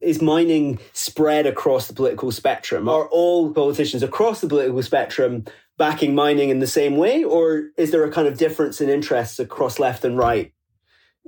Is 0.00 0.22
mining 0.22 0.78
spread 0.92 1.46
across 1.46 1.88
the 1.88 1.94
political 1.94 2.30
spectrum? 2.30 2.88
Are 2.88 3.06
all 3.06 3.52
politicians 3.52 4.02
across 4.02 4.42
the 4.42 4.46
political 4.46 4.82
spectrum 4.82 5.44
backing 5.78 6.14
mining 6.14 6.50
in 6.50 6.58
the 6.58 6.66
same 6.66 6.96
way, 6.96 7.24
or 7.24 7.68
is 7.76 7.90
there 7.90 8.04
a 8.04 8.10
kind 8.10 8.28
of 8.28 8.36
difference 8.36 8.80
in 8.80 8.88
interests 8.88 9.38
across 9.38 9.78
left 9.78 10.04
and 10.04 10.18
right? 10.18 10.52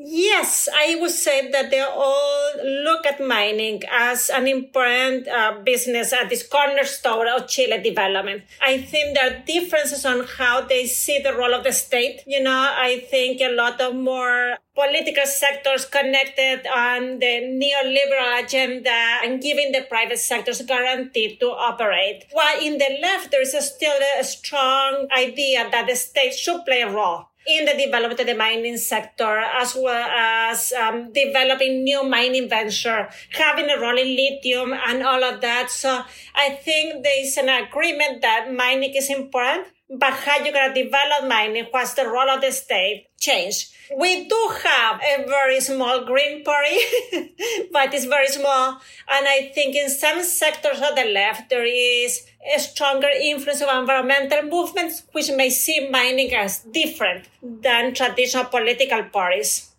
Yes, 0.03 0.67
I 0.75 0.97
would 0.99 1.11
say 1.11 1.51
that 1.51 1.71
they 1.71 1.81
all 1.83 2.53
look 2.65 3.05
at 3.05 3.21
mining 3.21 3.83
as 3.93 4.31
an 4.31 4.49
important 4.49 5.29
uh, 5.29 5.61
business 5.63 6.15
at 6.15 6.31
this 6.31 6.43
cornerstone 6.43 7.29
of 7.29 7.49
Chile 7.49 7.83
development. 7.83 8.45
I 8.63 8.81
think 8.81 9.15
there 9.15 9.31
are 9.31 9.45
differences 9.45 10.07
on 10.07 10.25
how 10.25 10.63
they 10.63 10.87
see 10.87 11.19
the 11.19 11.35
role 11.35 11.53
of 11.53 11.65
the 11.65 11.73
state. 11.73 12.23
You 12.27 12.43
know, 12.43 12.51
I 12.51 13.05
think 13.11 13.43
a 13.43 13.53
lot 13.53 13.79
of 13.83 13.95
more 13.95 14.57
political 14.75 15.27
sectors 15.27 15.85
connected 15.85 16.67
on 16.75 17.19
the 17.19 17.61
neoliberal 17.61 18.43
agenda 18.43 19.21
and 19.23 19.43
giving 19.43 19.73
the 19.73 19.83
private 19.83 20.19
sectors 20.19 20.63
guaranteed 20.63 21.39
to 21.41 21.49
operate. 21.49 22.25
While 22.33 22.59
in 22.59 22.79
the 22.79 22.99
left, 23.03 23.33
there 23.33 23.43
is 23.43 23.53
still 23.53 24.01
a 24.19 24.25
strong 24.25 25.09
idea 25.15 25.69
that 25.71 25.87
the 25.87 25.97
state 25.97 26.33
should 26.33 26.65
play 26.65 26.81
a 26.81 26.91
role 26.91 27.27
in 27.47 27.65
the 27.65 27.73
development 27.73 28.21
of 28.21 28.27
the 28.27 28.35
mining 28.35 28.77
sector, 28.77 29.39
as 29.39 29.75
well 29.75 30.09
as 30.11 30.73
um, 30.73 31.13
developing 31.13 31.85
new 31.85 32.05
mining 32.05 32.49
venture, 32.49 33.09
having 33.33 33.71
a 33.71 33.81
role 33.81 33.97
in 33.97 34.15
lithium 34.15 34.73
and 34.73 35.03
all 35.03 35.25
of 35.25 35.41
that. 35.41 35.71
So 35.71 36.03
I 36.35 36.51
think 36.51 37.03
there 37.03 37.23
is 37.23 37.37
an 37.37 37.49
agreement 37.49 38.21
that 38.23 38.53
mining 38.53 38.95
is 38.95 39.11
important, 39.11 39.69
but 39.91 40.13
how 40.13 40.39
you're 40.39 40.53
going 40.53 40.73
to 40.73 40.85
develop 40.85 41.29
mining, 41.29 41.67
what's 41.73 41.95
the 41.95 42.07
role 42.07 42.31
of 42.31 42.41
the 42.41 42.53
state, 42.53 43.09
change. 43.19 43.71
We 43.97 44.29
do 44.29 44.51
have 44.63 45.01
a 45.03 45.27
very 45.27 45.61
small 45.61 46.05
green 46.05 46.45
party, 46.45 46.79
but 47.73 47.93
it's 47.93 48.05
very 48.05 48.29
small. 48.29 48.81
And 49.11 49.27
I 49.27 49.51
think 49.53 49.75
in 49.75 49.91
some 49.91 50.23
sectors 50.23 50.81
of 50.81 50.95
the 50.95 51.11
left, 51.13 51.51
there 51.51 51.65
is 51.65 52.25
a 52.55 52.61
stronger 52.61 53.09
influence 53.21 53.61
of 53.63 53.69
environmental 53.69 54.43
movements, 54.43 55.03
which 55.11 55.31
may 55.33 55.51
see 55.51 55.89
mining 55.91 56.33
as 56.35 56.61
different 56.61 57.27
than 57.43 57.93
traditional 57.93 58.45
political 58.45 59.03
parties. 59.05 59.70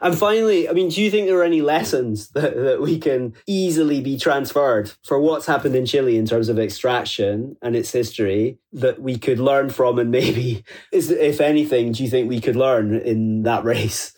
And 0.00 0.16
finally, 0.16 0.68
I 0.68 0.72
mean, 0.72 0.88
do 0.88 1.02
you 1.02 1.10
think 1.10 1.26
there 1.26 1.38
are 1.38 1.44
any 1.44 1.60
lessons 1.60 2.28
that, 2.30 2.56
that 2.56 2.80
we 2.80 2.98
can 2.98 3.34
easily 3.46 4.00
be 4.00 4.16
transferred 4.18 4.92
for 5.04 5.20
what's 5.20 5.46
happened 5.46 5.74
in 5.74 5.86
Chile 5.86 6.16
in 6.16 6.26
terms 6.26 6.48
of 6.48 6.58
extraction 6.58 7.56
and 7.62 7.76
its 7.76 7.92
history 7.92 8.58
that 8.72 9.00
we 9.00 9.18
could 9.18 9.38
learn 9.38 9.70
from? 9.70 9.98
And 9.98 10.10
maybe, 10.10 10.64
is, 10.92 11.10
if 11.10 11.40
anything, 11.40 11.92
do 11.92 12.02
you 12.02 12.10
think 12.10 12.28
we 12.28 12.40
could 12.40 12.56
learn 12.56 12.94
in 12.94 13.42
that 13.42 13.64
race? 13.64 14.12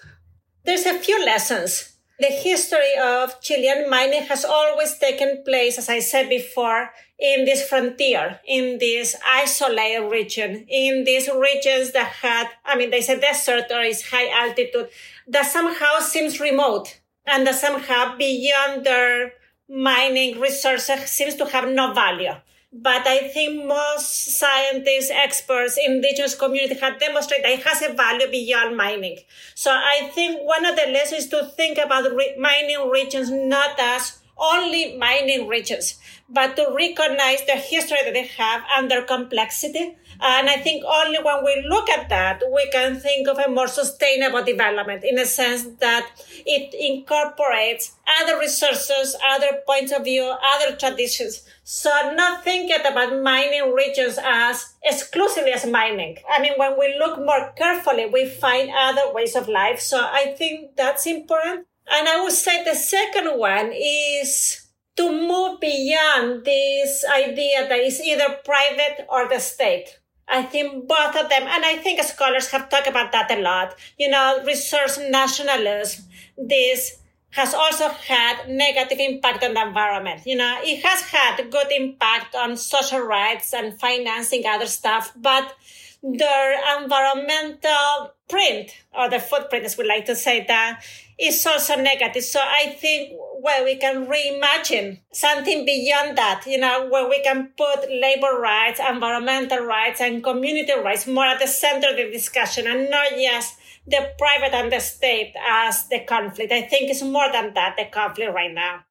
There's 0.64 0.86
a 0.86 0.98
few 0.98 1.24
lessons. 1.24 1.91
The 2.22 2.28
history 2.28 2.94
of 3.02 3.40
Chilean 3.40 3.90
mining 3.90 4.22
has 4.26 4.44
always 4.44 4.96
taken 4.96 5.42
place, 5.42 5.76
as 5.76 5.88
I 5.88 5.98
said 5.98 6.28
before, 6.28 6.90
in 7.18 7.44
this 7.46 7.68
frontier, 7.68 8.38
in 8.46 8.78
this 8.78 9.16
isolated 9.26 10.08
region, 10.08 10.64
in 10.68 11.02
these 11.02 11.28
regions 11.28 11.90
that 11.90 12.06
had, 12.22 12.46
I 12.64 12.76
mean, 12.76 12.90
there's 12.90 13.08
a 13.08 13.18
desert 13.20 13.64
or 13.72 13.80
is 13.80 14.06
high 14.08 14.28
altitude 14.30 14.88
that 15.26 15.46
somehow 15.46 15.98
seems 15.98 16.38
remote 16.38 17.00
and 17.26 17.44
that 17.44 17.56
somehow 17.56 18.16
beyond 18.16 18.86
their 18.86 19.32
mining 19.68 20.38
resources 20.38 21.00
seems 21.10 21.34
to 21.34 21.46
have 21.46 21.68
no 21.70 21.92
value. 21.92 22.34
But 22.72 23.06
I 23.06 23.28
think 23.28 23.66
most 23.66 24.38
scientists, 24.38 25.10
experts, 25.10 25.76
indigenous 25.76 26.34
community 26.34 26.80
have 26.80 26.98
demonstrated 26.98 27.44
it 27.44 27.66
has 27.66 27.82
a 27.82 27.92
value 27.92 28.30
beyond 28.30 28.78
mining. 28.78 29.18
So 29.54 29.70
I 29.70 30.10
think 30.14 30.40
one 30.40 30.64
of 30.64 30.76
the 30.76 30.86
lessons 30.90 31.26
to 31.28 31.44
think 31.44 31.76
about 31.76 32.10
mining 32.38 32.88
regions 32.88 33.30
not 33.30 33.78
as 33.78 34.21
only 34.42 34.96
mining 34.98 35.46
regions, 35.46 35.98
but 36.28 36.56
to 36.56 36.74
recognize 36.76 37.46
the 37.46 37.52
history 37.52 37.98
that 38.04 38.12
they 38.12 38.26
have 38.26 38.62
and 38.76 38.90
their 38.90 39.02
complexity. 39.02 39.96
And 40.24 40.48
I 40.48 40.56
think 40.56 40.84
only 40.84 41.18
when 41.22 41.44
we 41.44 41.64
look 41.68 41.88
at 41.88 42.08
that, 42.08 42.42
we 42.52 42.68
can 42.70 42.96
think 42.96 43.28
of 43.28 43.38
a 43.38 43.48
more 43.48 43.66
sustainable 43.66 44.44
development 44.44 45.04
in 45.04 45.18
a 45.18 45.26
sense 45.26 45.64
that 45.80 46.08
it 46.46 46.74
incorporates 46.74 47.92
other 48.20 48.38
resources, 48.38 49.16
other 49.34 49.62
points 49.66 49.90
of 49.92 50.04
view, 50.04 50.22
other 50.54 50.76
traditions. 50.76 51.42
So 51.64 51.90
not 52.14 52.44
thinking 52.44 52.78
about 52.84 53.22
mining 53.22 53.72
regions 53.72 54.18
as 54.22 54.74
exclusively 54.82 55.52
as 55.52 55.66
mining. 55.66 56.18
I 56.30 56.40
mean, 56.40 56.52
when 56.56 56.78
we 56.78 56.96
look 56.98 57.18
more 57.18 57.52
carefully, 57.56 58.06
we 58.06 58.28
find 58.28 58.70
other 58.76 59.12
ways 59.12 59.34
of 59.34 59.48
life. 59.48 59.80
So 59.80 59.98
I 59.98 60.34
think 60.36 60.76
that's 60.76 61.06
important. 61.06 61.66
And 61.90 62.08
I 62.08 62.22
would 62.22 62.32
say 62.32 62.64
the 62.64 62.74
second 62.74 63.38
one 63.38 63.72
is 63.74 64.66
to 64.96 65.10
move 65.10 65.60
beyond 65.60 66.44
this 66.44 67.04
idea 67.04 67.68
that 67.68 67.78
is 67.78 68.00
either 68.00 68.38
private 68.44 69.06
or 69.08 69.28
the 69.28 69.38
state. 69.38 69.98
I 70.28 70.42
think 70.42 70.86
both 70.86 71.16
of 71.16 71.28
them, 71.28 71.42
and 71.42 71.64
I 71.64 71.76
think 71.76 72.02
scholars 72.02 72.50
have 72.50 72.68
talked 72.68 72.86
about 72.86 73.12
that 73.12 73.30
a 73.30 73.40
lot. 73.40 73.74
You 73.98 74.10
know, 74.10 74.42
resource 74.46 74.98
nationalism, 74.98 76.04
this 76.38 76.98
has 77.30 77.54
also 77.54 77.88
had 77.88 78.48
negative 78.48 78.98
impact 78.98 79.42
on 79.42 79.54
the 79.54 79.62
environment. 79.62 80.22
You 80.26 80.36
know, 80.36 80.60
it 80.62 80.84
has 80.84 81.00
had 81.02 81.50
good 81.50 81.72
impact 81.72 82.34
on 82.34 82.56
social 82.56 83.00
rights 83.00 83.54
and 83.54 83.78
financing 83.78 84.44
other 84.46 84.66
stuff, 84.66 85.12
but 85.16 85.54
their 86.02 86.82
environmental 86.82 88.14
print 88.28 88.70
or 88.94 89.08
the 89.08 89.18
footprint, 89.18 89.64
as 89.64 89.78
we 89.78 89.84
like 89.84 90.04
to 90.06 90.16
say 90.16 90.44
that, 90.46 90.84
is 91.22 91.46
also 91.46 91.76
negative. 91.76 92.24
So 92.24 92.40
I 92.40 92.70
think 92.78 93.12
where 93.40 93.64
we 93.64 93.76
can 93.76 94.06
reimagine 94.06 95.00
something 95.12 95.64
beyond 95.64 96.18
that, 96.18 96.44
you 96.46 96.58
know, 96.58 96.88
where 96.88 97.08
we 97.08 97.22
can 97.22 97.50
put 97.56 97.90
labor 97.90 98.38
rights, 98.40 98.80
environmental 98.80 99.64
rights, 99.64 100.00
and 100.00 100.22
community 100.22 100.72
rights 100.72 101.06
more 101.06 101.26
at 101.26 101.40
the 101.40 101.46
center 101.46 101.90
of 101.90 101.96
the 101.96 102.10
discussion 102.10 102.66
and 102.66 102.90
not 102.90 103.10
just 103.12 103.58
the 103.86 104.12
private 104.18 104.54
and 104.54 104.70
the 104.70 104.80
state 104.80 105.34
as 105.48 105.88
the 105.88 106.00
conflict. 106.00 106.52
I 106.52 106.62
think 106.62 106.90
it's 106.90 107.02
more 107.02 107.30
than 107.32 107.54
that, 107.54 107.76
the 107.76 107.86
conflict 107.86 108.32
right 108.32 108.52
now. 108.52 108.84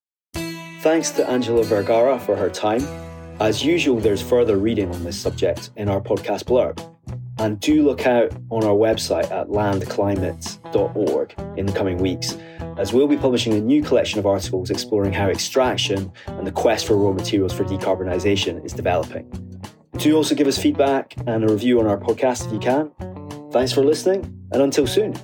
Thanks 0.82 1.12
to 1.12 1.30
Angela 1.30 1.64
Vergara 1.64 2.20
for 2.20 2.36
her 2.36 2.50
time. 2.50 2.86
As 3.40 3.64
usual, 3.64 4.00
there's 4.00 4.22
further 4.22 4.58
reading 4.58 4.94
on 4.94 5.04
this 5.04 5.20
subject 5.20 5.72
in 5.76 5.88
our 5.88 6.02
podcast 6.02 6.44
blurb. 6.44 6.78
And 7.38 7.60
do 7.60 7.84
look 7.84 8.06
out 8.06 8.32
on 8.50 8.64
our 8.64 8.76
website 8.76 9.32
at 9.32 9.48
landclimate.org 9.48 11.34
in 11.58 11.66
the 11.66 11.74
coming 11.74 11.98
weeks, 11.98 12.38
as 12.78 12.94
we'll 12.94 13.08
be 13.08 13.18
publishing 13.18 13.54
a 13.54 13.62
new 13.62 13.82
collection 13.82 14.20
of 14.20 14.26
articles 14.26 14.70
exploring 14.70 15.14
how 15.14 15.30
extraction 15.30 16.12
and 16.28 16.46
the 16.46 16.52
quest 16.52 16.86
for 16.86 16.96
raw 16.96 17.12
materials 17.12 17.54
for 17.54 17.64
decarbonisation 17.64 18.64
is 18.64 18.74
developing. 18.74 19.30
Do 19.98 20.16
also 20.16 20.36
give 20.36 20.48
us 20.48 20.58
feedback 20.58 21.16
and 21.28 21.44
a 21.44 21.52
review 21.52 21.80
on 21.80 21.88
our 21.88 21.98
podcast 21.98 22.46
if 22.48 22.54
you 22.54 22.60
can. 22.60 22.92
Thanks 23.52 23.72
for 23.72 23.84
listening, 23.84 24.24
and 24.52 24.62
until 24.62 24.88
soon. 24.88 25.16